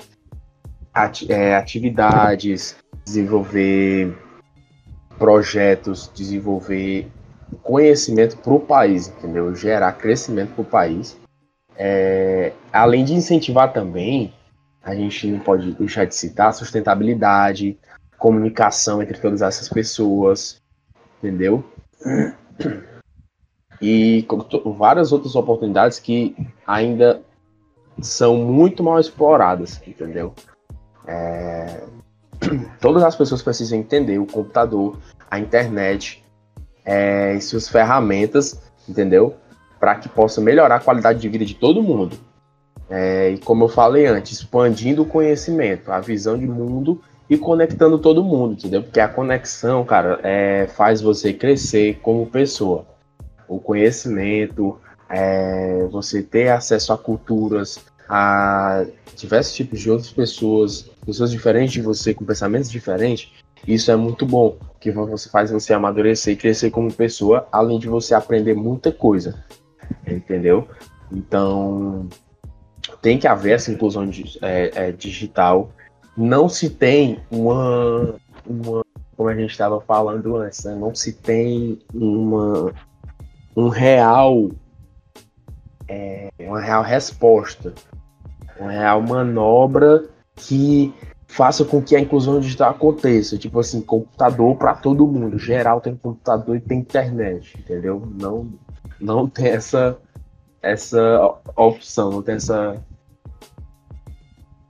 ati 0.93 1.31
é, 1.31 1.55
atividades, 1.55 2.75
desenvolver 3.05 4.17
projetos, 5.17 6.11
desenvolver 6.13 7.07
conhecimento 7.63 8.37
para 8.37 8.53
o 8.53 8.59
país, 8.59 9.07
entendeu? 9.07 9.55
Gerar 9.55 9.93
crescimento 9.93 10.53
para 10.53 10.61
o 10.61 10.65
país. 10.65 11.17
É, 11.79 12.51
além 12.73 13.05
de 13.05 13.13
incentivar 13.13 13.71
também 13.71 14.33
a 14.83 14.95
gente 14.95 15.27
não 15.27 15.39
pode 15.39 15.73
deixar 15.73 16.05
de 16.05 16.15
citar 16.15 16.53
sustentabilidade, 16.53 17.77
comunicação 18.17 19.01
entre 19.01 19.19
todas 19.19 19.41
essas 19.41 19.69
pessoas, 19.69 20.61
entendeu? 21.17 21.63
E 23.81 24.25
várias 24.77 25.11
outras 25.11 25.35
oportunidades 25.35 25.99
que 25.99 26.35
ainda 26.65 27.21
são 28.01 28.37
muito 28.37 28.83
mal 28.83 28.99
exploradas, 28.99 29.81
entendeu? 29.85 30.33
É... 31.05 31.83
Todas 32.79 33.03
as 33.03 33.15
pessoas 33.15 33.41
precisam 33.41 33.79
entender 33.79 34.19
o 34.19 34.25
computador, 34.25 34.97
a 35.29 35.39
internet 35.39 36.23
é, 36.85 37.35
e 37.35 37.41
suas 37.41 37.67
ferramentas, 37.67 38.61
entendeu? 38.87 39.35
Para 39.79 39.95
que 39.95 40.07
possa 40.07 40.39
melhorar 40.39 40.75
a 40.75 40.79
qualidade 40.79 41.19
de 41.19 41.29
vida 41.29 41.45
de 41.45 41.55
todo 41.55 41.81
mundo. 41.81 42.17
É, 42.89 43.31
e 43.31 43.37
como 43.39 43.65
eu 43.65 43.69
falei 43.69 44.05
antes, 44.05 44.39
expandindo 44.39 45.01
o 45.01 45.05
conhecimento, 45.05 45.91
a 45.91 45.99
visão 45.99 46.37
de 46.37 46.47
mundo 46.47 47.01
e 47.29 47.37
conectando 47.37 47.99
todo 47.99 48.23
mundo, 48.23 48.53
entendeu? 48.53 48.83
Porque 48.83 48.99
a 48.99 49.07
conexão, 49.07 49.83
cara, 49.83 50.19
é, 50.23 50.67
faz 50.67 51.01
você 51.01 51.33
crescer 51.33 51.99
como 52.01 52.25
pessoa. 52.25 52.85
O 53.47 53.59
conhecimento, 53.59 54.79
é, 55.09 55.85
você 55.91 56.23
ter 56.23 56.49
acesso 56.49 56.93
a 56.93 56.97
culturas, 56.97 57.79
a 58.07 58.85
diversos 59.15 59.53
tipos 59.53 59.79
de 59.79 59.91
outras 59.91 60.11
pessoas, 60.11 60.89
pessoas 61.05 61.31
diferentes 61.31 61.73
de 61.73 61.81
você, 61.81 62.13
com 62.13 62.23
pensamentos 62.23 62.69
diferentes, 62.69 63.31
isso 63.67 63.91
é 63.91 63.95
muito 63.95 64.25
bom, 64.25 64.57
que 64.79 64.91
você 64.91 65.29
faz 65.29 65.51
você 65.51 65.73
amadurecer 65.73 66.33
e 66.33 66.37
crescer 66.37 66.69
como 66.71 66.93
pessoa, 66.93 67.47
além 67.51 67.79
de 67.79 67.87
você 67.87 68.13
aprender 68.13 68.53
muita 68.53 68.91
coisa, 68.91 69.43
entendeu? 70.07 70.67
Então, 71.11 72.07
tem 73.01 73.17
que 73.17 73.27
haver 73.27 73.55
essa 73.55 73.71
inclusão 73.71 74.09
é, 74.41 74.71
é, 74.73 74.91
digital. 74.91 75.71
Não 76.15 76.49
se 76.49 76.69
tem 76.69 77.19
uma, 77.29 78.15
uma 78.45 78.83
como 79.17 79.29
a 79.29 79.35
gente 79.35 79.51
estava 79.51 79.81
falando 79.81 80.37
antes, 80.37 80.63
né? 80.63 80.75
não 80.75 80.93
se 80.93 81.11
tem 81.11 81.79
uma, 81.91 82.71
um 83.55 83.67
real, 83.67 84.51
é, 85.87 86.29
uma 86.39 86.61
real 86.61 86.83
resposta, 86.83 87.73
uma 88.59 88.71
real 88.71 89.01
manobra 89.01 90.05
que 90.35 90.93
faça 91.27 91.65
com 91.65 91.81
que 91.81 91.95
a 91.95 91.99
inclusão 91.99 92.39
digital 92.39 92.71
aconteça. 92.71 93.37
Tipo 93.37 93.59
assim, 93.59 93.81
computador 93.81 94.55
para 94.55 94.75
todo 94.75 95.07
mundo. 95.07 95.39
Geral 95.39 95.81
tem 95.81 95.95
computador 95.95 96.55
e 96.55 96.61
tem 96.61 96.79
internet, 96.79 97.57
entendeu? 97.57 98.07
Não, 98.19 98.47
não 98.99 99.27
tem 99.27 99.47
essa, 99.47 99.97
essa 100.61 101.39
opção, 101.55 102.11
não 102.11 102.21
tem 102.21 102.35
essa, 102.35 102.83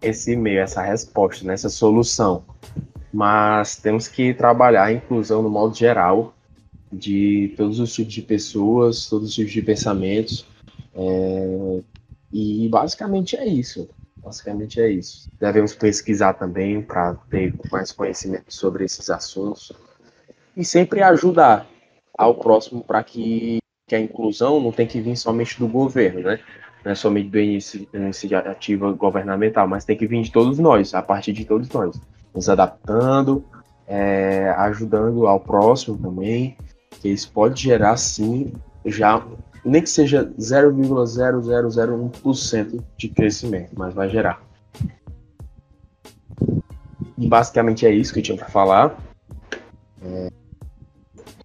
esse 0.01 0.35
meio, 0.35 0.59
essa 0.59 0.81
resposta, 0.81 1.45
né? 1.45 1.53
essa 1.53 1.69
solução 1.69 2.43
mas 3.17 3.77
temos 3.77 4.07
que 4.07 4.33
trabalhar 4.33 4.85
a 4.85 4.93
inclusão 4.93 5.41
no 5.41 5.49
modo 5.49 5.75
geral 5.75 6.35
de 6.91 7.53
todos 7.57 7.79
os 7.79 7.93
tipos 7.93 8.13
de 8.13 8.21
pessoas, 8.21 9.07
todos 9.09 9.29
os 9.29 9.33
tipos 9.33 9.51
de 9.51 9.61
pensamentos. 9.61 10.45
É, 10.93 11.81
e 12.31 12.67
basicamente 12.69 13.35
é 13.35 13.47
isso. 13.47 13.89
Basicamente 14.17 14.79
é 14.79 14.89
isso. 14.89 15.29
Devemos 15.39 15.73
pesquisar 15.73 16.33
também 16.33 16.81
para 16.81 17.15
ter 17.29 17.55
mais 17.71 17.91
conhecimento 17.91 18.53
sobre 18.53 18.85
esses 18.85 19.09
assuntos 19.09 19.71
e 20.55 20.63
sempre 20.65 21.01
ajudar 21.01 21.67
ao 22.17 22.35
próximo 22.35 22.83
para 22.83 23.03
que, 23.03 23.57
que 23.87 23.95
a 23.95 23.99
inclusão 23.99 24.59
não 24.59 24.71
tem 24.71 24.85
que 24.85 24.99
vir 24.99 25.15
somente 25.15 25.57
do 25.57 25.67
governo, 25.67 26.21
né? 26.21 26.39
Não 26.83 26.91
é 26.91 26.95
somente 26.95 27.29
do 27.29 27.39
iniciativa 27.39 28.91
governamental, 28.91 29.67
mas 29.67 29.85
tem 29.85 29.97
que 29.97 30.05
vir 30.05 30.21
de 30.21 30.31
todos 30.31 30.59
nós, 30.59 30.93
a 30.93 31.01
partir 31.01 31.31
de 31.31 31.45
todos 31.45 31.69
nós 31.69 31.99
nos 32.35 32.49
adaptando, 32.49 33.45
é, 33.87 34.53
ajudando 34.57 35.25
ao 35.25 35.39
próximo 35.39 35.97
também, 35.97 36.57
que 37.01 37.07
isso 37.07 37.31
pode 37.31 37.63
gerar 37.63 37.95
sim 37.95 38.51
já 38.85 39.25
nem 39.63 39.81
que 39.81 39.89
seja 39.89 40.25
0,0001% 40.37 42.83
de 42.97 43.07
crescimento, 43.09 43.71
mas 43.75 43.93
vai 43.93 44.09
gerar. 44.09 44.41
E 47.17 47.27
basicamente 47.27 47.85
é 47.85 47.91
isso 47.91 48.13
que 48.13 48.19
eu 48.19 48.23
tinha 48.23 48.37
para 48.37 48.47
falar. 48.47 48.97
É, 50.01 50.29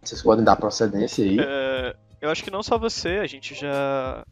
vocês 0.03 0.23
podem 0.23 0.45
dar 0.45 0.55
procedência 0.57 1.25
aí. 1.25 1.39
É, 1.41 1.97
eu 2.23 2.31
acho 2.31 2.45
que 2.45 2.53
não 2.53 2.63
só 2.63 2.79
você, 2.79 3.19
a 3.21 3.27
gente 3.27 3.53
já 3.53 4.25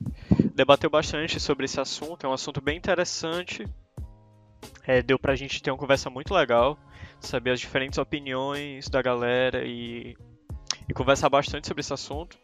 debateu 0.54 0.88
bastante 0.88 1.40
sobre 1.40 1.64
esse 1.64 1.80
assunto, 1.80 2.24
é 2.24 2.28
um 2.28 2.32
assunto 2.32 2.60
bem 2.60 2.78
interessante. 2.78 3.66
É, 4.86 5.02
deu 5.02 5.18
pra 5.18 5.34
gente 5.34 5.60
ter 5.60 5.72
uma 5.72 5.76
conversa 5.76 6.08
muito 6.08 6.32
legal, 6.32 6.78
saber 7.18 7.50
as 7.50 7.58
diferentes 7.58 7.98
opiniões 7.98 8.88
da 8.88 9.02
galera 9.02 9.64
e, 9.66 10.16
e 10.88 10.94
conversar 10.94 11.28
bastante 11.28 11.66
sobre 11.66 11.80
esse 11.80 11.92
assunto. 11.92 12.38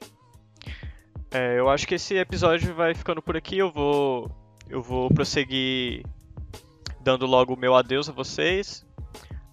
É, 1.31 1.61
eu 1.61 1.69
acho 1.71 1.87
que 1.87 1.95
esse 1.95 2.17
episódio 2.17 2.75
vai 2.75 2.93
ficando 2.93 3.23
por 3.23 3.37
aqui. 3.37 3.57
Eu 3.57 3.71
vou, 3.71 4.29
eu 4.69 4.83
vou 4.83 5.09
prosseguir 5.11 6.05
dando 7.01 7.25
logo 7.25 7.55
o 7.55 7.59
meu 7.59 7.77
adeus 7.77 8.09
a 8.09 8.13
vocês. 8.13 8.85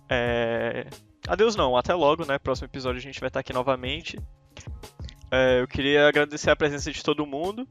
É, 0.09 0.87
adeus 1.27 1.55
não, 1.55 1.77
até 1.77 1.93
logo, 1.93 2.25
né? 2.25 2.39
Próximo 2.39 2.65
episódio 2.65 2.97
a 2.97 3.01
gente 3.01 3.19
vai 3.19 3.27
estar 3.27 3.41
aqui 3.41 3.53
novamente. 3.53 4.19
É, 5.35 5.61
eu 5.61 5.67
queria 5.67 6.07
agradecer 6.07 6.51
a 6.51 6.55
presença 6.55 6.91
de 6.91 7.03
todo 7.03 7.25
mundo. 7.25 7.67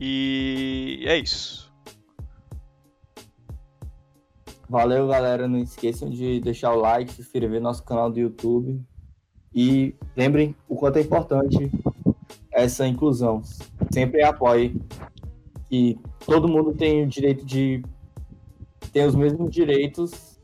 E 0.00 1.04
é 1.04 1.18
isso. 1.18 1.70
Valeu, 4.66 5.06
galera. 5.06 5.46
Não 5.46 5.58
esqueçam 5.58 6.08
de 6.08 6.40
deixar 6.40 6.72
o 6.72 6.80
like, 6.80 7.12
se 7.12 7.20
inscrever 7.20 7.60
no 7.60 7.64
nosso 7.64 7.84
canal 7.84 8.10
do 8.10 8.18
YouTube. 8.18 8.82
E 9.54 9.94
lembrem 10.16 10.56
o 10.66 10.74
quanto 10.74 10.96
é 10.96 11.02
importante 11.02 11.70
essa 12.50 12.86
inclusão. 12.86 13.42
Sempre 13.92 14.22
apoie 14.22 14.80
que 15.68 15.98
todo 16.24 16.48
mundo 16.48 16.72
tem 16.72 17.04
o 17.04 17.06
direito 17.06 17.44
de 17.44 17.84
ter 18.90 19.06
os 19.06 19.14
mesmos 19.14 19.50
direitos 19.50 20.40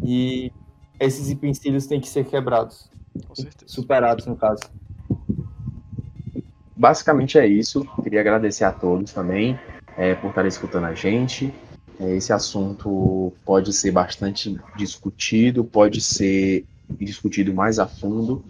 e 0.00 0.52
esses 1.00 1.28
empecilhos 1.28 1.88
têm 1.88 2.00
que 2.00 2.08
ser 2.08 2.24
quebrados. 2.24 2.88
Superados, 3.66 4.26
no 4.26 4.36
caso. 4.36 4.62
Basicamente 6.76 7.38
é 7.38 7.46
isso. 7.46 7.86
Queria 8.02 8.20
agradecer 8.20 8.64
a 8.64 8.72
todos 8.72 9.12
também 9.12 9.58
é, 9.96 10.14
por 10.14 10.28
estarem 10.28 10.48
escutando 10.48 10.84
a 10.84 10.94
gente. 10.94 11.52
É, 12.00 12.16
esse 12.16 12.32
assunto 12.32 13.32
pode 13.44 13.72
ser 13.72 13.90
bastante 13.90 14.58
discutido, 14.76 15.62
pode 15.62 16.00
ser 16.00 16.64
discutido 16.98 17.52
mais 17.52 17.78
a 17.78 17.86
fundo. 17.86 18.42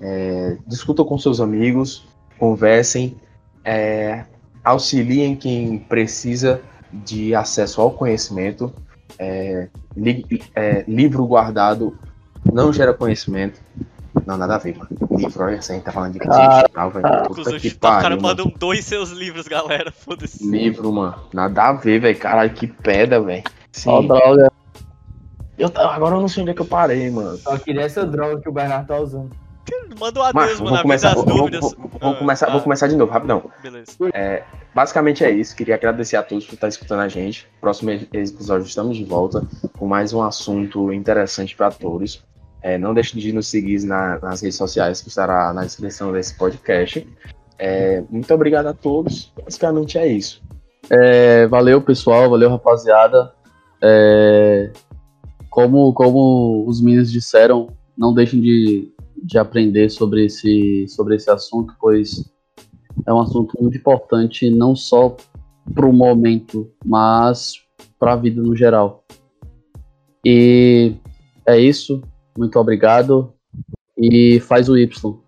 É, 0.00 0.56
discutam 0.66 1.04
com 1.04 1.18
seus 1.18 1.40
amigos, 1.40 2.06
conversem, 2.38 3.16
é, 3.64 4.24
auxiliem 4.64 5.36
quem 5.36 5.78
precisa 5.78 6.62
de 6.90 7.34
acesso 7.34 7.80
ao 7.80 7.90
conhecimento. 7.90 8.72
É, 9.18 9.68
li, 9.94 10.24
é, 10.54 10.84
livro 10.88 11.26
guardado 11.26 11.98
não 12.50 12.72
gera 12.72 12.94
conhecimento. 12.94 13.60
Não, 14.26 14.36
nada 14.36 14.54
a 14.54 14.58
ver, 14.58 14.76
mano. 14.76 14.88
Livro, 15.10 15.44
olha, 15.44 15.58
assim, 15.58 15.72
a 15.72 15.76
gente 15.76 15.84
tá 15.84 15.92
falando 15.92 16.12
de 16.12 16.18
coisa 16.18 16.48
digital, 16.48 16.90
velho. 16.90 17.22
Puta 17.26 17.58
que 17.58 17.74
pariu. 17.74 17.98
O 17.98 18.02
cara 18.02 18.16
mandam 18.20 18.52
dois 18.58 18.84
seus 18.84 19.10
livros, 19.10 19.46
galera. 19.48 19.92
Foda-se. 19.92 20.48
Livro, 20.48 20.92
mano. 20.92 21.16
Nada 21.32 21.64
a 21.64 21.72
ver, 21.72 22.00
velho. 22.00 22.18
Caralho, 22.18 22.52
que 22.54 22.66
pedra, 22.66 23.20
velho. 23.20 23.42
Só 23.72 24.00
droga. 24.02 24.50
Eu, 25.58 25.70
agora 25.74 26.16
eu 26.16 26.20
não 26.20 26.28
sei 26.28 26.42
onde 26.42 26.52
é 26.52 26.54
que 26.54 26.62
eu 26.62 26.66
parei, 26.66 27.10
mano. 27.10 27.36
Só 27.38 27.58
queria 27.58 27.82
essa 27.82 28.06
droga 28.06 28.40
que 28.40 28.48
o 28.48 28.52
Bernardo 28.52 28.86
tá 28.86 28.98
usando. 28.98 29.30
Manda 29.98 30.20
um 30.20 30.22
adeus, 30.22 30.60
mano. 30.60 30.70
Vou 30.72 30.82
começar, 30.82 31.14
vou, 31.14 31.24
vou, 31.24 31.50
vou, 31.50 31.76
vou, 32.00 32.14
começar, 32.16 32.48
ah, 32.48 32.52
vou 32.52 32.60
começar 32.60 32.88
de 32.88 32.96
novo, 32.96 33.12
rapidão. 33.12 33.50
Beleza. 33.62 33.92
É, 34.12 34.42
basicamente 34.74 35.24
é 35.24 35.30
isso. 35.30 35.54
Queria 35.54 35.76
agradecer 35.76 36.16
a 36.16 36.22
todos 36.22 36.44
por 36.46 36.54
estar 36.54 36.68
escutando 36.68 37.00
a 37.00 37.08
gente. 37.08 37.48
Próximo 37.60 37.90
episódio 37.90 38.66
estamos 38.66 38.96
de 38.96 39.04
volta 39.04 39.46
com 39.78 39.86
mais 39.86 40.12
um 40.12 40.22
assunto 40.22 40.92
interessante 40.92 41.54
para 41.54 41.70
todos. 41.70 42.22
É, 42.64 42.78
não 42.78 42.94
deixe 42.94 43.20
de 43.20 43.30
nos 43.30 43.48
seguir 43.48 43.84
na, 43.84 44.18
nas 44.20 44.40
redes 44.40 44.56
sociais, 44.56 45.02
que 45.02 45.08
estará 45.08 45.52
na 45.52 45.64
descrição 45.64 46.10
desse 46.10 46.34
podcast. 46.34 47.06
É, 47.58 48.02
muito 48.08 48.32
obrigado 48.32 48.68
a 48.68 48.72
todos. 48.72 49.30
Basicamente 49.44 49.98
é 49.98 50.06
isso. 50.06 50.42
É, 50.88 51.46
valeu, 51.46 51.82
pessoal. 51.82 52.30
Valeu, 52.30 52.48
rapaziada. 52.48 53.34
É, 53.82 54.72
como, 55.50 55.92
como 55.92 56.64
os 56.66 56.80
meninos 56.80 57.12
disseram, 57.12 57.68
não 57.98 58.14
deixem 58.14 58.40
de, 58.40 58.90
de 59.22 59.36
aprender 59.36 59.90
sobre 59.90 60.24
esse, 60.24 60.86
sobre 60.88 61.16
esse 61.16 61.30
assunto, 61.30 61.74
pois 61.78 62.32
é 63.06 63.12
um 63.12 63.20
assunto 63.20 63.60
muito 63.60 63.76
importante, 63.76 64.48
não 64.48 64.74
só 64.74 65.14
para 65.74 65.84
o 65.84 65.92
momento, 65.92 66.72
mas 66.82 67.52
para 67.98 68.14
a 68.14 68.16
vida 68.16 68.40
no 68.40 68.56
geral. 68.56 69.04
E 70.24 70.94
é 71.46 71.58
isso. 71.58 72.00
Muito 72.36 72.58
obrigado. 72.58 73.32
E 73.96 74.40
faz 74.40 74.68
o 74.68 74.76
Y. 74.76 75.23